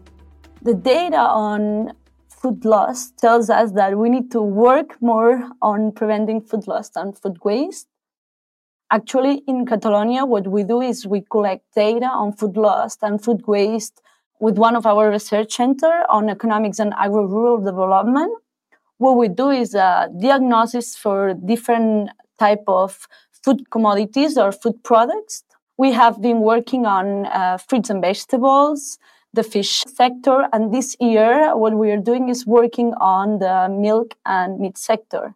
The 0.63 0.75
data 0.75 1.19
on 1.19 1.93
food 2.29 2.65
loss 2.65 3.11
tells 3.13 3.51
us 3.51 3.73
that 3.73 3.97
we 3.99 4.09
need 4.09 4.31
to 4.33 4.41
work 4.41 5.01
more 5.01 5.51
on 5.63 5.93
preventing 5.93 6.41
food 6.41 6.67
loss 6.67 6.91
and 6.95 7.17
food 7.17 7.39
waste. 7.45 7.89
Actually, 8.91 9.43
in 9.47 9.67
Catalonia, 9.67 10.25
what 10.25 10.47
we 10.47 10.63
do 10.63 10.81
is 10.81 11.07
we 11.07 11.23
collect 11.23 11.65
data 11.75 12.07
on 12.07 12.33
food 12.33 12.57
loss 12.57 12.99
and 13.03 13.23
food 13.23 13.47
waste 13.47 14.01
with 14.41 14.59
one 14.59 14.77
of 14.77 14.87
our 14.87 15.11
research 15.11 15.55
center 15.55 16.05
on 16.09 16.29
economics 16.29 16.79
and 16.79 16.93
agro-rural 16.99 17.59
development. 17.65 18.33
What 18.99 19.17
we 19.17 19.29
do 19.29 19.51
is 19.51 19.75
a 19.75 20.09
diagnosis 20.21 20.97
for 20.97 21.35
different 21.35 22.11
type 22.39 22.65
of 22.69 23.09
food 23.43 23.71
commodities 23.71 24.37
or 24.37 24.53
food 24.53 24.83
products 24.85 25.45
we 25.77 25.93
have 25.93 26.21
been 26.23 26.41
working 26.41 26.87
on 26.87 27.27
uh, 27.27 27.59
fruits 27.59 27.91
and 27.91 28.01
vegetables, 28.01 28.99
the 29.33 29.43
fish 29.43 29.83
sector, 29.87 30.49
and 30.53 30.73
this 30.73 30.97
year 31.01 31.57
what 31.57 31.75
we 31.75 31.91
are 31.91 32.01
doing 32.01 32.29
is 32.29 32.47
working 32.47 32.95
on 32.95 33.39
the 33.41 33.69
milk 33.69 34.15
and 34.25 34.61
meat 34.61 34.79
sector. 34.79 35.35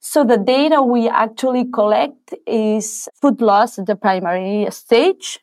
So 0.00 0.22
the 0.22 0.36
data 0.36 0.82
we 0.82 1.08
actually 1.08 1.64
collect 1.64 2.34
is 2.46 3.08
food 3.20 3.40
loss 3.40 3.78
at 3.78 3.86
the 3.86 3.96
primary 3.96 4.70
stage, 4.70 5.40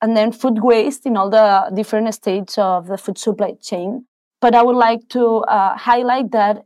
and 0.00 0.16
then 0.16 0.30
food 0.30 0.62
waste 0.62 1.04
in 1.04 1.16
all 1.16 1.30
the 1.30 1.70
different 1.74 2.14
stages 2.14 2.56
of 2.58 2.86
the 2.86 2.96
food 2.96 3.18
supply 3.18 3.52
chain. 3.60 4.06
But 4.40 4.54
I 4.54 4.62
would 4.62 4.76
like 4.76 5.08
to 5.10 5.38
uh, 5.38 5.76
highlight 5.76 6.30
that 6.30 6.64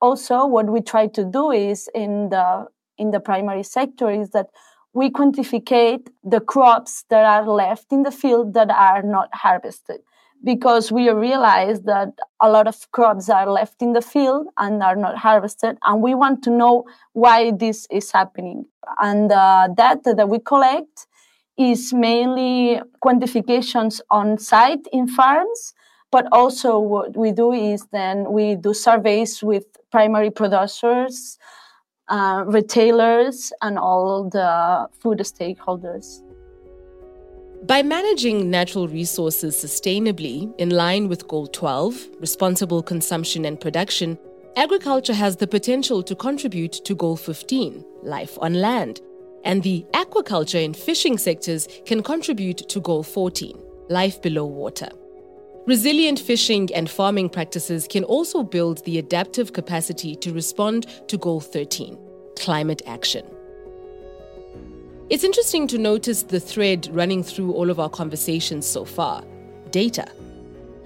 also 0.00 0.46
what 0.46 0.66
we 0.66 0.80
try 0.80 1.06
to 1.06 1.24
do 1.24 1.50
is 1.52 1.88
in 1.94 2.30
the 2.30 2.66
in 2.98 3.12
the 3.12 3.20
primary 3.20 3.62
sector 3.62 4.10
is 4.10 4.30
that 4.30 4.48
we 4.92 5.10
quantificate 5.10 6.10
the 6.24 6.40
crops 6.40 7.04
that 7.10 7.24
are 7.24 7.48
left 7.48 7.92
in 7.92 8.02
the 8.02 8.10
field 8.10 8.54
that 8.54 8.70
are 8.70 9.02
not 9.02 9.28
harvested 9.32 10.00
because 10.42 10.90
we 10.90 11.10
realize 11.10 11.82
that 11.82 12.08
a 12.40 12.50
lot 12.50 12.66
of 12.66 12.90
crops 12.92 13.28
are 13.28 13.50
left 13.50 13.82
in 13.82 13.92
the 13.92 14.00
field 14.00 14.46
and 14.58 14.82
are 14.82 14.96
not 14.96 15.18
harvested 15.18 15.76
and 15.84 16.02
we 16.02 16.14
want 16.14 16.42
to 16.42 16.50
know 16.50 16.84
why 17.12 17.50
this 17.50 17.86
is 17.90 18.10
happening. 18.10 18.64
And 18.98 19.30
the 19.30 19.72
data 19.76 20.14
that 20.16 20.28
we 20.28 20.38
collect 20.38 21.06
is 21.58 21.92
mainly 21.92 22.80
quantifications 23.04 24.00
on 24.10 24.38
site 24.38 24.86
in 24.92 25.06
farms 25.06 25.74
but 26.10 26.26
also 26.32 26.78
what 26.78 27.16
we 27.16 27.32
do 27.32 27.52
is 27.52 27.86
then 27.92 28.32
we 28.32 28.56
do 28.56 28.74
surveys 28.74 29.42
with 29.42 29.64
primary 29.92 30.30
producers 30.30 31.38
uh, 32.10 32.44
retailers 32.46 33.52
and 33.62 33.78
all 33.78 34.28
the 34.28 34.88
food 35.00 35.18
stakeholders 35.20 36.20
by 37.66 37.82
managing 37.82 38.50
natural 38.50 38.88
resources 38.88 39.54
sustainably 39.54 40.52
in 40.58 40.70
line 40.70 41.08
with 41.08 41.28
Goal 41.28 41.46
12, 41.46 42.08
responsible 42.18 42.82
consumption 42.82 43.44
and 43.44 43.60
production, 43.60 44.18
agriculture 44.56 45.12
has 45.12 45.36
the 45.36 45.46
potential 45.46 46.02
to 46.04 46.14
contribute 46.14 46.72
to 46.72 46.94
Goal 46.94 47.16
15, 47.16 47.84
life 48.02 48.38
on 48.40 48.54
land. 48.54 49.00
And 49.44 49.62
the 49.62 49.84
aquaculture 49.92 50.64
and 50.64 50.74
fishing 50.74 51.18
sectors 51.18 51.68
can 51.84 52.02
contribute 52.02 52.66
to 52.70 52.80
Goal 52.80 53.02
14, 53.02 53.58
life 53.90 54.22
below 54.22 54.46
water. 54.46 54.88
Resilient 55.70 56.18
fishing 56.18 56.68
and 56.74 56.90
farming 56.90 57.28
practices 57.28 57.86
can 57.86 58.02
also 58.02 58.42
build 58.42 58.84
the 58.84 58.98
adaptive 58.98 59.52
capacity 59.52 60.16
to 60.16 60.32
respond 60.32 60.88
to 61.06 61.16
Goal 61.16 61.38
13, 61.40 61.96
climate 62.36 62.82
action. 62.86 63.24
It's 65.10 65.22
interesting 65.22 65.68
to 65.68 65.78
notice 65.78 66.24
the 66.24 66.40
thread 66.40 66.88
running 66.90 67.22
through 67.22 67.52
all 67.52 67.70
of 67.70 67.78
our 67.78 67.88
conversations 67.88 68.66
so 68.66 68.84
far 68.84 69.22
data. 69.70 70.10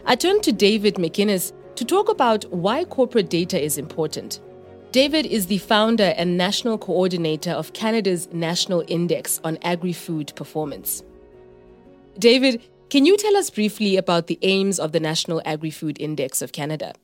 I 0.04 0.16
turn 0.16 0.42
to 0.42 0.52
David 0.52 0.96
McInnes 0.96 1.54
to 1.76 1.84
talk 1.86 2.10
about 2.10 2.44
why 2.52 2.84
corporate 2.84 3.30
data 3.30 3.58
is 3.58 3.78
important. 3.78 4.38
David 4.92 5.24
is 5.24 5.46
the 5.46 5.56
founder 5.56 6.12
and 6.18 6.36
national 6.36 6.76
coordinator 6.76 7.52
of 7.52 7.72
Canada's 7.72 8.28
National 8.34 8.84
Index 8.88 9.40
on 9.44 9.56
Agri 9.62 9.94
Food 9.94 10.34
Performance. 10.36 11.02
David, 12.18 12.62
can 12.94 13.04
you 13.04 13.16
tell 13.16 13.36
us 13.36 13.50
briefly 13.50 13.96
about 13.96 14.28
the 14.28 14.38
aims 14.42 14.78
of 14.78 14.92
the 14.92 15.00
National 15.00 15.42
Agri 15.44 15.72
Food 15.72 16.00
Index 16.00 16.40
of 16.40 16.52
Canada? 16.52 16.94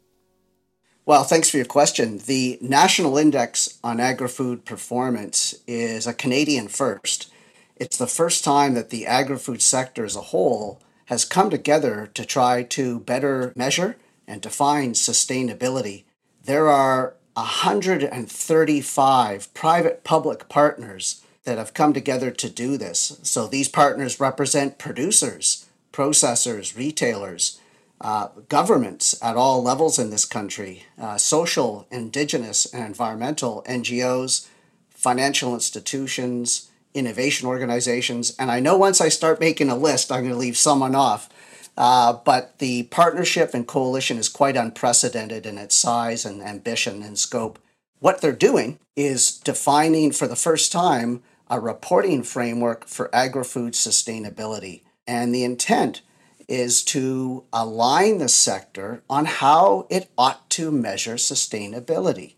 Well, 1.04 1.24
thanks 1.24 1.50
for 1.50 1.56
your 1.56 1.66
question. 1.66 2.18
The 2.18 2.58
National 2.60 3.18
Index 3.18 3.76
on 3.82 3.98
Agri-Food 3.98 4.64
Performance 4.64 5.56
is 5.66 6.06
a 6.06 6.14
Canadian 6.14 6.68
first. 6.68 7.32
It's 7.74 7.96
the 7.96 8.06
first 8.06 8.44
time 8.44 8.74
that 8.74 8.90
the 8.90 9.04
agri-food 9.04 9.60
sector 9.60 10.04
as 10.04 10.14
a 10.14 10.30
whole 10.30 10.80
has 11.06 11.24
come 11.24 11.50
together 11.50 12.08
to 12.14 12.24
try 12.24 12.62
to 12.62 13.00
better 13.00 13.52
measure 13.56 13.96
and 14.28 14.40
define 14.40 14.92
sustainability. 14.92 16.04
There 16.44 16.68
are 16.68 17.16
135 17.34 19.54
private 19.54 20.04
public 20.04 20.48
partners 20.48 21.24
that 21.42 21.58
have 21.58 21.74
come 21.74 21.92
together 21.92 22.30
to 22.30 22.48
do 22.48 22.76
this. 22.76 23.18
So 23.24 23.48
these 23.48 23.68
partners 23.68 24.20
represent 24.20 24.78
producers, 24.78 25.66
processors, 25.92 26.76
retailers, 26.76 27.60
uh, 28.00 28.28
governments 28.48 29.18
at 29.22 29.36
all 29.36 29.62
levels 29.62 29.98
in 29.98 30.10
this 30.10 30.24
country, 30.24 30.84
uh, 31.00 31.18
social, 31.18 31.86
indigenous, 31.90 32.72
and 32.72 32.84
environmental 32.84 33.62
NGOs, 33.68 34.48
financial 34.90 35.54
institutions, 35.54 36.70
innovation 36.94 37.46
organizations. 37.46 38.34
And 38.38 38.50
I 38.50 38.60
know 38.60 38.76
once 38.76 39.00
I 39.00 39.08
start 39.08 39.40
making 39.40 39.68
a 39.68 39.76
list, 39.76 40.10
I'm 40.10 40.22
going 40.22 40.32
to 40.32 40.38
leave 40.38 40.56
someone 40.56 40.94
off. 40.94 41.28
Uh, 41.76 42.12
but 42.12 42.58
the 42.58 42.84
partnership 42.84 43.54
and 43.54 43.66
coalition 43.66 44.18
is 44.18 44.28
quite 44.28 44.56
unprecedented 44.56 45.46
in 45.46 45.56
its 45.56 45.74
size 45.74 46.24
and 46.24 46.42
ambition 46.42 47.02
and 47.02 47.18
scope. 47.18 47.58
What 48.00 48.20
they're 48.20 48.32
doing 48.32 48.78
is 48.96 49.38
defining 49.38 50.12
for 50.12 50.26
the 50.26 50.36
first 50.36 50.72
time 50.72 51.22
a 51.48 51.60
reporting 51.60 52.22
framework 52.22 52.86
for 52.86 53.14
agri 53.14 53.44
food 53.44 53.74
sustainability. 53.74 54.82
And 55.10 55.34
the 55.34 55.42
intent 55.42 56.02
is 56.46 56.84
to 56.84 57.42
align 57.52 58.18
the 58.18 58.28
sector 58.28 59.02
on 59.10 59.24
how 59.24 59.88
it 59.90 60.08
ought 60.16 60.48
to 60.50 60.70
measure 60.70 61.16
sustainability 61.16 62.34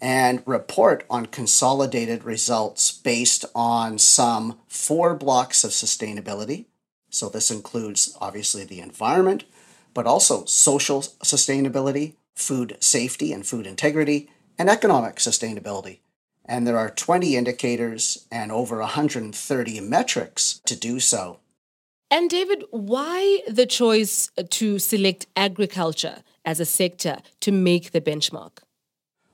and 0.00 0.40
report 0.46 1.04
on 1.10 1.26
consolidated 1.26 2.22
results 2.22 2.92
based 2.92 3.44
on 3.56 3.98
some 3.98 4.56
four 4.68 5.16
blocks 5.16 5.64
of 5.64 5.72
sustainability. 5.72 6.66
So, 7.10 7.28
this 7.28 7.50
includes 7.50 8.16
obviously 8.20 8.62
the 8.62 8.80
environment, 8.80 9.42
but 9.92 10.06
also 10.06 10.44
social 10.44 11.00
sustainability, 11.00 12.14
food 12.36 12.76
safety 12.78 13.32
and 13.32 13.44
food 13.44 13.66
integrity, 13.66 14.30
and 14.56 14.70
economic 14.70 15.16
sustainability. 15.16 15.98
And 16.44 16.68
there 16.68 16.78
are 16.78 16.88
20 16.88 17.34
indicators 17.34 18.28
and 18.30 18.52
over 18.52 18.78
130 18.78 19.80
metrics 19.80 20.60
to 20.66 20.76
do 20.76 21.00
so. 21.00 21.40
And 22.10 22.30
David, 22.30 22.64
why 22.70 23.40
the 23.48 23.66
choice 23.66 24.30
to 24.50 24.78
select 24.78 25.26
agriculture 25.36 26.22
as 26.44 26.60
a 26.60 26.64
sector 26.64 27.18
to 27.40 27.50
make 27.50 27.90
the 27.90 28.00
benchmark? 28.00 28.58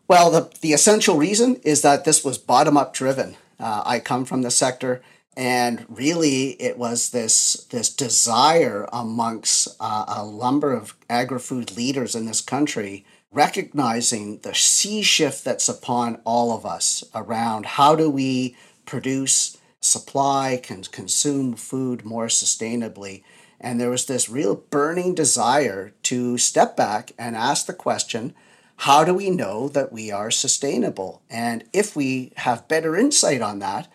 Well, 0.08 0.30
the, 0.30 0.50
the 0.60 0.72
essential 0.72 1.16
reason 1.16 1.56
is 1.64 1.82
that 1.82 2.04
this 2.04 2.24
was 2.24 2.38
bottom 2.38 2.76
up 2.76 2.94
driven. 2.94 3.36
Uh, 3.60 3.82
I 3.84 4.00
come 4.00 4.24
from 4.24 4.42
the 4.42 4.50
sector, 4.50 5.02
and 5.36 5.84
really 5.88 6.50
it 6.60 6.78
was 6.78 7.10
this, 7.10 7.64
this 7.70 7.94
desire 7.94 8.88
amongst 8.92 9.68
uh, 9.78 10.04
a 10.08 10.26
number 10.26 10.72
of 10.72 10.96
agri 11.08 11.38
food 11.38 11.76
leaders 11.76 12.14
in 12.14 12.24
this 12.26 12.40
country 12.40 13.04
recognizing 13.30 14.38
the 14.38 14.54
sea 14.54 15.02
shift 15.02 15.44
that's 15.44 15.68
upon 15.68 16.20
all 16.24 16.54
of 16.54 16.66
us 16.66 17.02
around 17.14 17.64
how 17.64 17.94
do 17.94 18.10
we 18.10 18.54
produce 18.84 19.56
supply, 19.82 20.58
can 20.62 20.82
consume 20.84 21.54
food 21.54 22.04
more 22.04 22.28
sustainably. 22.28 23.22
And 23.60 23.78
there 23.78 23.90
was 23.90 24.06
this 24.06 24.30
real 24.30 24.54
burning 24.54 25.14
desire 25.14 25.92
to 26.04 26.38
step 26.38 26.76
back 26.76 27.12
and 27.18 27.36
ask 27.36 27.66
the 27.66 27.74
question 27.74 28.34
how 28.76 29.04
do 29.04 29.14
we 29.14 29.30
know 29.30 29.68
that 29.68 29.92
we 29.92 30.10
are 30.10 30.30
sustainable? 30.30 31.22
And 31.30 31.64
if 31.72 31.94
we 31.94 32.32
have 32.36 32.66
better 32.66 32.96
insight 32.96 33.40
on 33.40 33.60
that, 33.60 33.86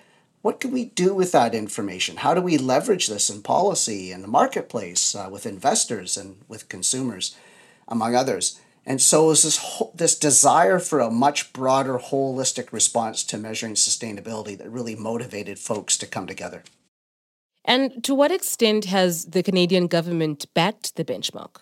what 0.42 0.62
can 0.62 0.72
we 0.72 0.86
do 0.86 1.14
with 1.14 1.34
that 1.34 1.54
information? 1.54 2.18
How 2.18 2.34
do 2.34 2.42
we 2.42 2.58
leverage 2.58 3.08
this 3.08 3.30
in 3.30 3.42
policy 3.42 4.14
and 4.14 4.24
the 4.24 4.30
marketplace 4.30 5.14
uh, 5.14 5.28
with 5.30 5.46
investors 5.46 6.16
and 6.16 6.38
with 6.48 6.70
consumers, 6.70 7.36
among 7.88 8.16
others? 8.16 8.62
And 8.88 9.02
so 9.02 9.32
is 9.32 9.44
this 9.44 9.58
whole, 9.58 9.92
this 9.94 10.18
desire 10.18 10.80
for 10.80 11.02
a 11.02 11.12
much 11.12 11.52
broader 11.52 12.00
holistic 12.00 12.72
response 12.72 13.22
to 13.26 13.38
measuring 13.38 13.74
sustainability 13.74 14.58
that 14.58 14.72
really 14.72 14.96
motivated 14.96 15.60
folks 15.60 15.98
to 15.98 16.08
come 16.08 16.26
together. 16.26 16.64
And 17.66 18.02
to 18.06 18.16
what 18.16 18.32
extent 18.32 18.86
has 18.86 19.26
the 19.26 19.44
Canadian 19.44 19.88
government 19.88 20.46
backed 20.54 20.96
the 20.96 21.04
benchmark? 21.04 21.58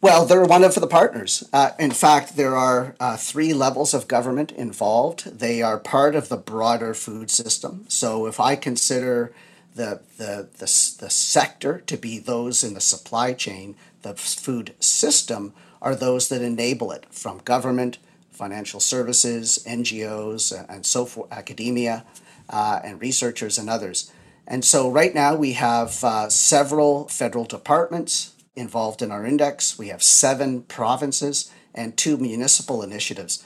Well, 0.00 0.26
they're 0.26 0.44
one 0.44 0.64
of 0.64 0.74
the 0.74 0.88
partners. 0.88 1.48
Uh, 1.52 1.70
in 1.78 1.92
fact, 1.92 2.36
there 2.36 2.56
are 2.56 2.96
uh, 2.98 3.16
three 3.16 3.54
levels 3.54 3.94
of 3.94 4.08
government 4.08 4.50
involved. 4.50 5.38
They 5.38 5.62
are 5.62 5.78
part 5.78 6.16
of 6.16 6.28
the 6.28 6.36
broader 6.36 6.92
food 6.92 7.30
system. 7.30 7.84
So 7.86 8.26
if 8.26 8.40
I 8.40 8.56
consider 8.56 9.32
the, 9.76 10.00
the, 10.18 10.48
the, 10.58 10.96
the 10.98 11.10
sector 11.10 11.84
to 11.86 11.96
be 11.96 12.18
those 12.18 12.64
in 12.64 12.74
the 12.74 12.80
supply 12.80 13.32
chain, 13.32 13.76
the 14.02 14.14
food 14.14 14.74
system 14.80 15.54
are 15.82 15.96
those 15.96 16.28
that 16.28 16.40
enable 16.40 16.92
it 16.92 17.04
from 17.10 17.38
government, 17.38 17.98
financial 18.30 18.80
services, 18.80 19.62
NGOs, 19.68 20.52
and 20.68 20.86
so 20.86 21.04
forth, 21.04 21.30
academia, 21.30 22.06
uh, 22.48 22.80
and 22.82 23.00
researchers 23.00 23.58
and 23.58 23.68
others. 23.68 24.10
And 24.46 24.64
so 24.64 24.90
right 24.90 25.14
now 25.14 25.34
we 25.34 25.52
have 25.52 26.02
uh, 26.02 26.30
several 26.30 27.08
federal 27.08 27.44
departments 27.44 28.34
involved 28.54 29.02
in 29.02 29.10
our 29.10 29.26
index. 29.26 29.78
We 29.78 29.88
have 29.88 30.02
seven 30.02 30.62
provinces 30.62 31.50
and 31.74 31.96
two 31.96 32.16
municipal 32.16 32.82
initiatives. 32.82 33.44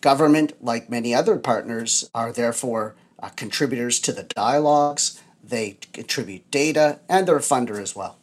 Government, 0.00 0.52
like 0.62 0.90
many 0.90 1.14
other 1.14 1.38
partners, 1.38 2.08
are 2.14 2.32
therefore 2.32 2.96
uh, 3.22 3.28
contributors 3.30 4.00
to 4.00 4.12
the 4.12 4.24
dialogues. 4.24 5.20
They 5.42 5.78
contribute 5.92 6.50
data 6.50 7.00
and 7.08 7.26
they're 7.26 7.36
a 7.36 7.40
funder 7.40 7.80
as 7.80 7.96
well. 7.96 8.19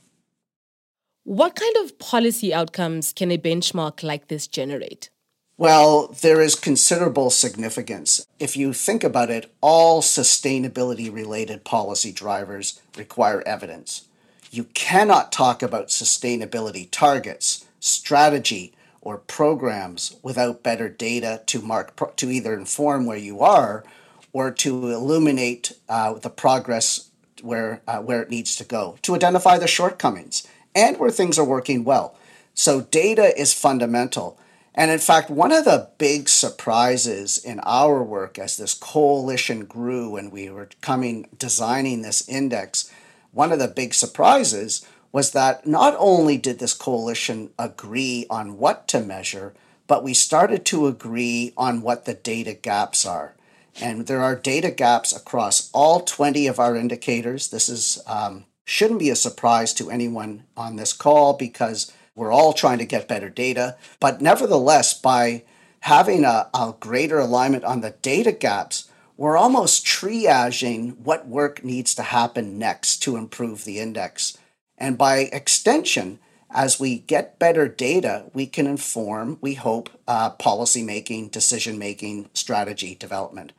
What 1.27 1.55
kind 1.55 1.75
of 1.83 1.99
policy 1.99 2.53
outcomes 2.53 3.11
can 3.11 3.31
a 3.31 3.37
benchmark 3.37 4.01
like 4.01 4.29
this 4.29 4.47
generate? 4.47 5.09
Well, 5.57 6.15
there 6.21 6.39
is 6.39 6.55
considerable 6.55 7.31
significance. 7.31 8.25
If 8.39 8.55
you 8.55 8.71
think 8.71 9.03
about 9.03 9.29
it, 9.29 9.51
all 9.59 10.01
sustainability 10.01 11.13
related 11.13 11.65
policy 11.65 12.13
drivers 12.13 12.81
require 12.95 13.43
evidence. 13.45 14.07
You 14.51 14.63
cannot 14.73 15.33
talk 15.33 15.61
about 15.61 15.89
sustainability 15.89 16.87
targets, 16.91 17.65
strategy, 17.81 18.73
or 19.01 19.17
programs 19.17 20.15
without 20.23 20.63
better 20.63 20.87
data 20.87 21.41
to 21.47 21.61
mark 21.61 22.15
to 22.15 22.31
either 22.31 22.53
inform 22.53 23.05
where 23.05 23.17
you 23.17 23.41
are 23.41 23.83
or 24.31 24.49
to 24.51 24.91
illuminate 24.91 25.73
uh, 25.89 26.13
the 26.13 26.29
progress 26.29 27.09
where 27.41 27.81
uh, 27.85 27.97
where 27.97 28.21
it 28.21 28.29
needs 28.29 28.55
to 28.55 28.63
go, 28.63 28.97
to 29.01 29.13
identify 29.13 29.57
the 29.57 29.67
shortcomings 29.67 30.47
and 30.77 30.97
where 30.97 31.09
things 31.09 31.39
are 31.39 31.43
working 31.43 31.83
well. 31.83 32.15
So 32.53 32.81
data 32.81 33.37
is 33.37 33.53
fundamental. 33.53 34.39
And 34.75 34.91
in 34.91 34.99
fact, 34.99 35.31
one 35.31 35.51
of 35.51 35.65
the 35.65 35.89
big 35.97 36.29
surprises 36.29 37.39
in 37.39 37.59
our 37.61 38.03
work 38.03 38.37
as 38.37 38.57
this 38.57 38.75
coalition 38.75 39.65
grew 39.65 40.15
and 40.15 40.31
we 40.31 40.49
were 40.51 40.69
coming 40.81 41.27
designing 41.37 42.03
this 42.03 42.29
index, 42.29 42.91
one 43.31 43.51
of 43.51 43.57
the 43.57 43.67
big 43.67 43.95
surprises 43.95 44.85
was 45.11 45.31
that 45.31 45.65
not 45.65 45.95
only 45.97 46.37
did 46.37 46.59
this 46.59 46.75
coalition 46.75 47.49
agree 47.57 48.27
on 48.29 48.59
what 48.59 48.87
to 48.89 49.01
measure, 49.01 49.55
but 49.87 50.03
we 50.03 50.13
started 50.13 50.63
to 50.65 50.85
agree 50.85 51.53
on 51.57 51.81
what 51.81 52.05
the 52.05 52.13
data 52.13 52.53
gaps 52.53 53.03
are. 53.03 53.33
And 53.81 54.05
there 54.05 54.21
are 54.21 54.35
data 54.35 54.69
gaps 54.69 55.15
across 55.15 55.71
all 55.73 56.01
20 56.01 56.45
of 56.45 56.59
our 56.59 56.75
indicators. 56.75 57.47
This 57.49 57.67
is 57.69 58.01
um, 58.05 58.45
shouldn't 58.67 58.99
be 58.99 59.09
a 59.09 59.15
surprise 59.15 59.73
to 59.73 59.89
anyone 59.89 60.43
on 60.57 60.75
this 60.75 60.91
call 60.91 61.33
because 61.33 61.91
we're 62.15 62.33
all 62.33 62.51
trying 62.51 62.77
to 62.79 62.85
get 62.85 63.07
better 63.07 63.29
data. 63.29 63.77
But 64.01 64.21
nevertheless, 64.21 64.93
by 64.93 65.43
having 65.81 66.25
a, 66.25 66.49
a 66.53 66.75
greater 66.77 67.17
alignment 67.17 67.63
on 67.63 67.79
the 67.79 67.91
data 68.01 68.33
gaps, 68.33 68.89
we're 69.15 69.37
almost 69.37 69.85
triaging 69.85 70.97
what 70.97 71.29
work 71.29 71.63
needs 71.63 71.95
to 71.95 72.03
happen 72.03 72.59
next 72.59 72.97
to 73.03 73.15
improve 73.15 73.63
the 73.63 73.79
index. 73.79 74.37
And 74.77 74.97
by 74.97 75.29
extension, 75.31 76.19
as 76.51 76.77
we 76.77 76.99
get 76.99 77.39
better 77.39 77.69
data, 77.69 78.25
we 78.33 78.47
can 78.47 78.67
inform, 78.67 79.37
we 79.39 79.53
hope, 79.53 79.89
uh, 80.09 80.31
policy 80.31 80.83
making, 80.83 81.29
decision 81.29 81.79
making, 81.79 82.29
strategy 82.33 82.95
development. 82.95 83.53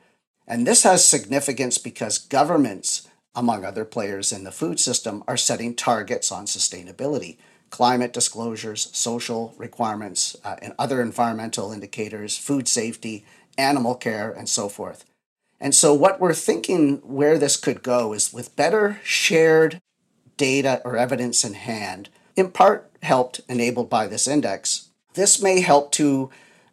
And 0.47 0.67
this 0.67 0.83
has 0.83 1.03
significance 1.03 1.79
because 1.79 2.19
governments, 2.19 3.07
among 3.35 3.63
other 3.63 3.85
players 3.85 4.31
in 4.31 4.43
the 4.43 4.51
food 4.51 4.79
system, 4.79 5.23
are 5.27 5.37
setting 5.37 5.75
targets 5.75 6.31
on 6.31 6.45
sustainability 6.45 7.37
climate 7.69 8.13
disclosures, 8.13 8.89
social 8.93 9.53
requirements, 9.57 10.35
uh, 10.43 10.55
and 10.61 10.73
other 10.79 11.01
environmental 11.01 11.71
indicators, 11.71 12.37
food 12.37 12.67
safety, 12.67 13.25
animal 13.57 13.95
care, 13.95 14.31
and 14.31 14.49
so 14.49 14.69
forth. 14.69 15.05
And 15.59 15.75
so, 15.75 15.93
what 15.93 16.19
we're 16.19 16.33
thinking 16.33 16.97
where 16.97 17.37
this 17.37 17.57
could 17.57 17.83
go 17.83 18.13
is 18.13 18.33
with 18.33 18.55
better 18.55 18.99
shared 19.03 19.81
data 20.37 20.81
or 20.85 20.97
evidence 20.97 21.43
in 21.43 21.53
hand, 21.53 22.09
in 22.35 22.51
part 22.51 22.89
helped 23.03 23.41
enabled 23.49 23.89
by 23.89 24.07
this 24.07 24.27
index, 24.27 24.89
this 25.15 25.41
may 25.41 25.59
help 25.59 25.91
to 25.91 26.29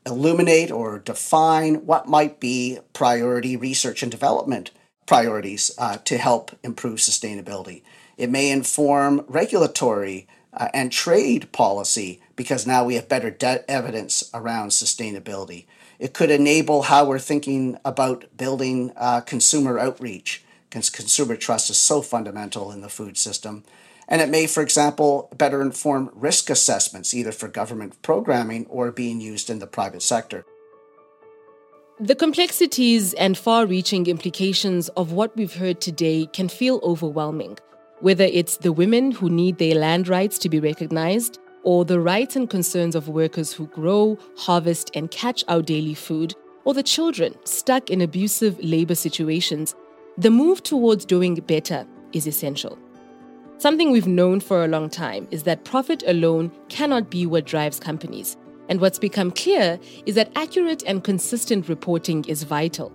illuminate 0.06 0.70
or 0.70 1.00
define 1.00 1.84
what 1.84 2.06
might 2.06 2.38
be 2.38 2.78
priority 2.92 3.56
research 3.56 4.02
and 4.04 4.12
development 4.12 4.70
priorities 5.06 5.70
uh, 5.78 5.98
to 6.04 6.18
help 6.18 6.50
improve 6.62 6.98
sustainability. 6.98 7.82
It 8.16 8.30
may 8.30 8.50
inform 8.50 9.24
regulatory 9.28 10.26
uh, 10.52 10.68
and 10.74 10.90
trade 10.90 11.52
policy 11.52 12.20
because 12.34 12.66
now 12.66 12.84
we 12.84 12.94
have 12.94 13.08
better 13.08 13.30
de- 13.30 13.70
evidence 13.70 14.30
around 14.34 14.70
sustainability. 14.70 15.66
It 15.98 16.12
could 16.12 16.30
enable 16.30 16.82
how 16.82 17.06
we're 17.06 17.18
thinking 17.18 17.78
about 17.84 18.36
building 18.36 18.92
uh, 18.96 19.20
consumer 19.20 19.78
outreach 19.78 20.44
because 20.68 20.90
consumer 20.90 21.36
trust 21.36 21.70
is 21.70 21.78
so 21.78 22.02
fundamental 22.02 22.70
in 22.70 22.80
the 22.80 22.88
food 22.88 23.16
system. 23.16 23.64
And 24.08 24.20
it 24.20 24.28
may, 24.28 24.46
for 24.46 24.62
example, 24.62 25.28
better 25.36 25.60
inform 25.62 26.10
risk 26.14 26.48
assessments, 26.48 27.12
either 27.12 27.32
for 27.32 27.48
government 27.48 28.00
programming 28.02 28.66
or 28.66 28.92
being 28.92 29.20
used 29.20 29.50
in 29.50 29.58
the 29.58 29.66
private 29.66 30.02
sector. 30.02 30.44
The 31.98 32.14
complexities 32.14 33.14
and 33.14 33.38
far 33.38 33.64
reaching 33.64 34.06
implications 34.06 34.90
of 34.90 35.12
what 35.12 35.34
we've 35.34 35.54
heard 35.54 35.80
today 35.80 36.26
can 36.32 36.48
feel 36.48 36.78
overwhelming 36.82 37.58
whether 38.00 38.24
it's 38.24 38.58
the 38.58 38.72
women 38.72 39.10
who 39.10 39.30
need 39.30 39.56
their 39.56 39.74
land 39.74 40.06
rights 40.06 40.38
to 40.38 40.50
be 40.50 40.60
recognized, 40.60 41.38
or 41.62 41.84
the 41.84 41.98
rights 41.98 42.36
and 42.36 42.50
concerns 42.50 42.94
of 42.94 43.08
workers 43.08 43.52
who 43.52 43.66
grow, 43.68 44.18
harvest, 44.36 44.90
and 44.94 45.10
catch 45.10 45.42
our 45.48 45.62
daily 45.62 45.94
food, 45.94 46.34
or 46.64 46.74
the 46.74 46.82
children 46.82 47.34
stuck 47.44 47.90
in 47.90 48.02
abusive 48.02 48.62
labor 48.62 48.94
situations, 48.94 49.74
the 50.18 50.30
move 50.30 50.62
towards 50.62 51.06
doing 51.06 51.34
better 51.36 51.86
is 52.12 52.26
essential. 52.26 52.78
Something 53.56 53.90
we've 53.90 54.06
known 54.06 54.40
for 54.40 54.62
a 54.62 54.68
long 54.68 54.90
time 54.90 55.26
is 55.30 55.44
that 55.44 55.64
profit 55.64 56.02
alone 56.06 56.52
cannot 56.68 57.10
be 57.10 57.24
what 57.24 57.46
drives 57.46 57.80
companies. 57.80 58.36
And 58.68 58.80
what's 58.80 58.98
become 58.98 59.30
clear 59.30 59.78
is 60.06 60.14
that 60.16 60.32
accurate 60.34 60.82
and 60.86 61.04
consistent 61.04 61.68
reporting 61.68 62.24
is 62.24 62.42
vital. 62.42 62.92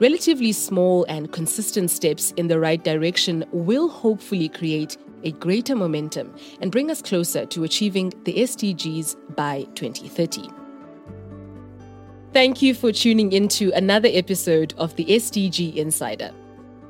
Relatively 0.00 0.52
small 0.52 1.04
and 1.04 1.30
consistent 1.32 1.90
steps 1.90 2.32
in 2.32 2.48
the 2.48 2.58
right 2.58 2.82
direction 2.82 3.44
will 3.52 3.88
hopefully 3.88 4.48
create 4.48 4.96
a 5.24 5.32
greater 5.32 5.76
momentum 5.76 6.34
and 6.60 6.72
bring 6.72 6.90
us 6.90 7.00
closer 7.00 7.46
to 7.46 7.64
achieving 7.64 8.12
the 8.24 8.34
SDGs 8.34 9.36
by 9.36 9.62
2030. 9.74 10.48
Thank 12.32 12.62
you 12.62 12.74
for 12.74 12.92
tuning 12.92 13.32
into 13.32 13.70
another 13.74 14.08
episode 14.10 14.74
of 14.78 14.96
the 14.96 15.04
SDG 15.04 15.76
Insider. 15.76 16.32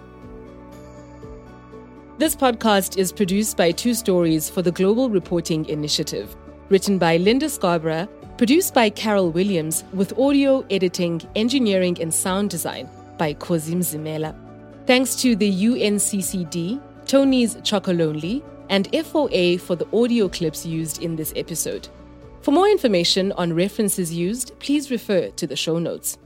This 2.19 2.35
podcast 2.35 2.97
is 2.97 3.11
produced 3.11 3.57
by 3.57 3.71
Two 3.71 3.93
Stories 3.93 4.49
for 4.49 4.61
the 4.61 4.71
Global 4.71 5.09
Reporting 5.09 5.65
Initiative, 5.65 6.33
written 6.69 6.97
by 6.97 7.17
Linda 7.17 7.49
Scarborough, 7.49 8.07
produced 8.37 8.73
by 8.73 8.89
Carol 8.89 9.31
Williams, 9.31 9.83
with 9.93 10.17
audio, 10.19 10.63
editing, 10.69 11.21
engineering, 11.35 11.97
and 11.99 12.13
sound 12.13 12.51
design 12.51 12.87
by 13.17 13.33
Kozim 13.33 13.79
Zimela. 13.79 14.35
Thanks 14.85 15.15
to 15.15 15.35
the 15.35 15.51
UNCCD, 15.51 16.79
Tony's 17.07 17.55
Chocolonely, 17.57 18.43
and 18.69 18.87
FOA 18.93 19.59
for 19.59 19.75
the 19.75 19.87
audio 19.91 20.29
clips 20.29 20.65
used 20.65 21.01
in 21.01 21.15
this 21.15 21.33
episode. 21.35 21.89
For 22.41 22.51
more 22.51 22.67
information 22.69 23.31
on 23.33 23.53
references 23.53 24.13
used, 24.13 24.57
please 24.59 24.91
refer 24.91 25.29
to 25.31 25.47
the 25.47 25.55
show 25.55 25.79
notes. 25.79 26.19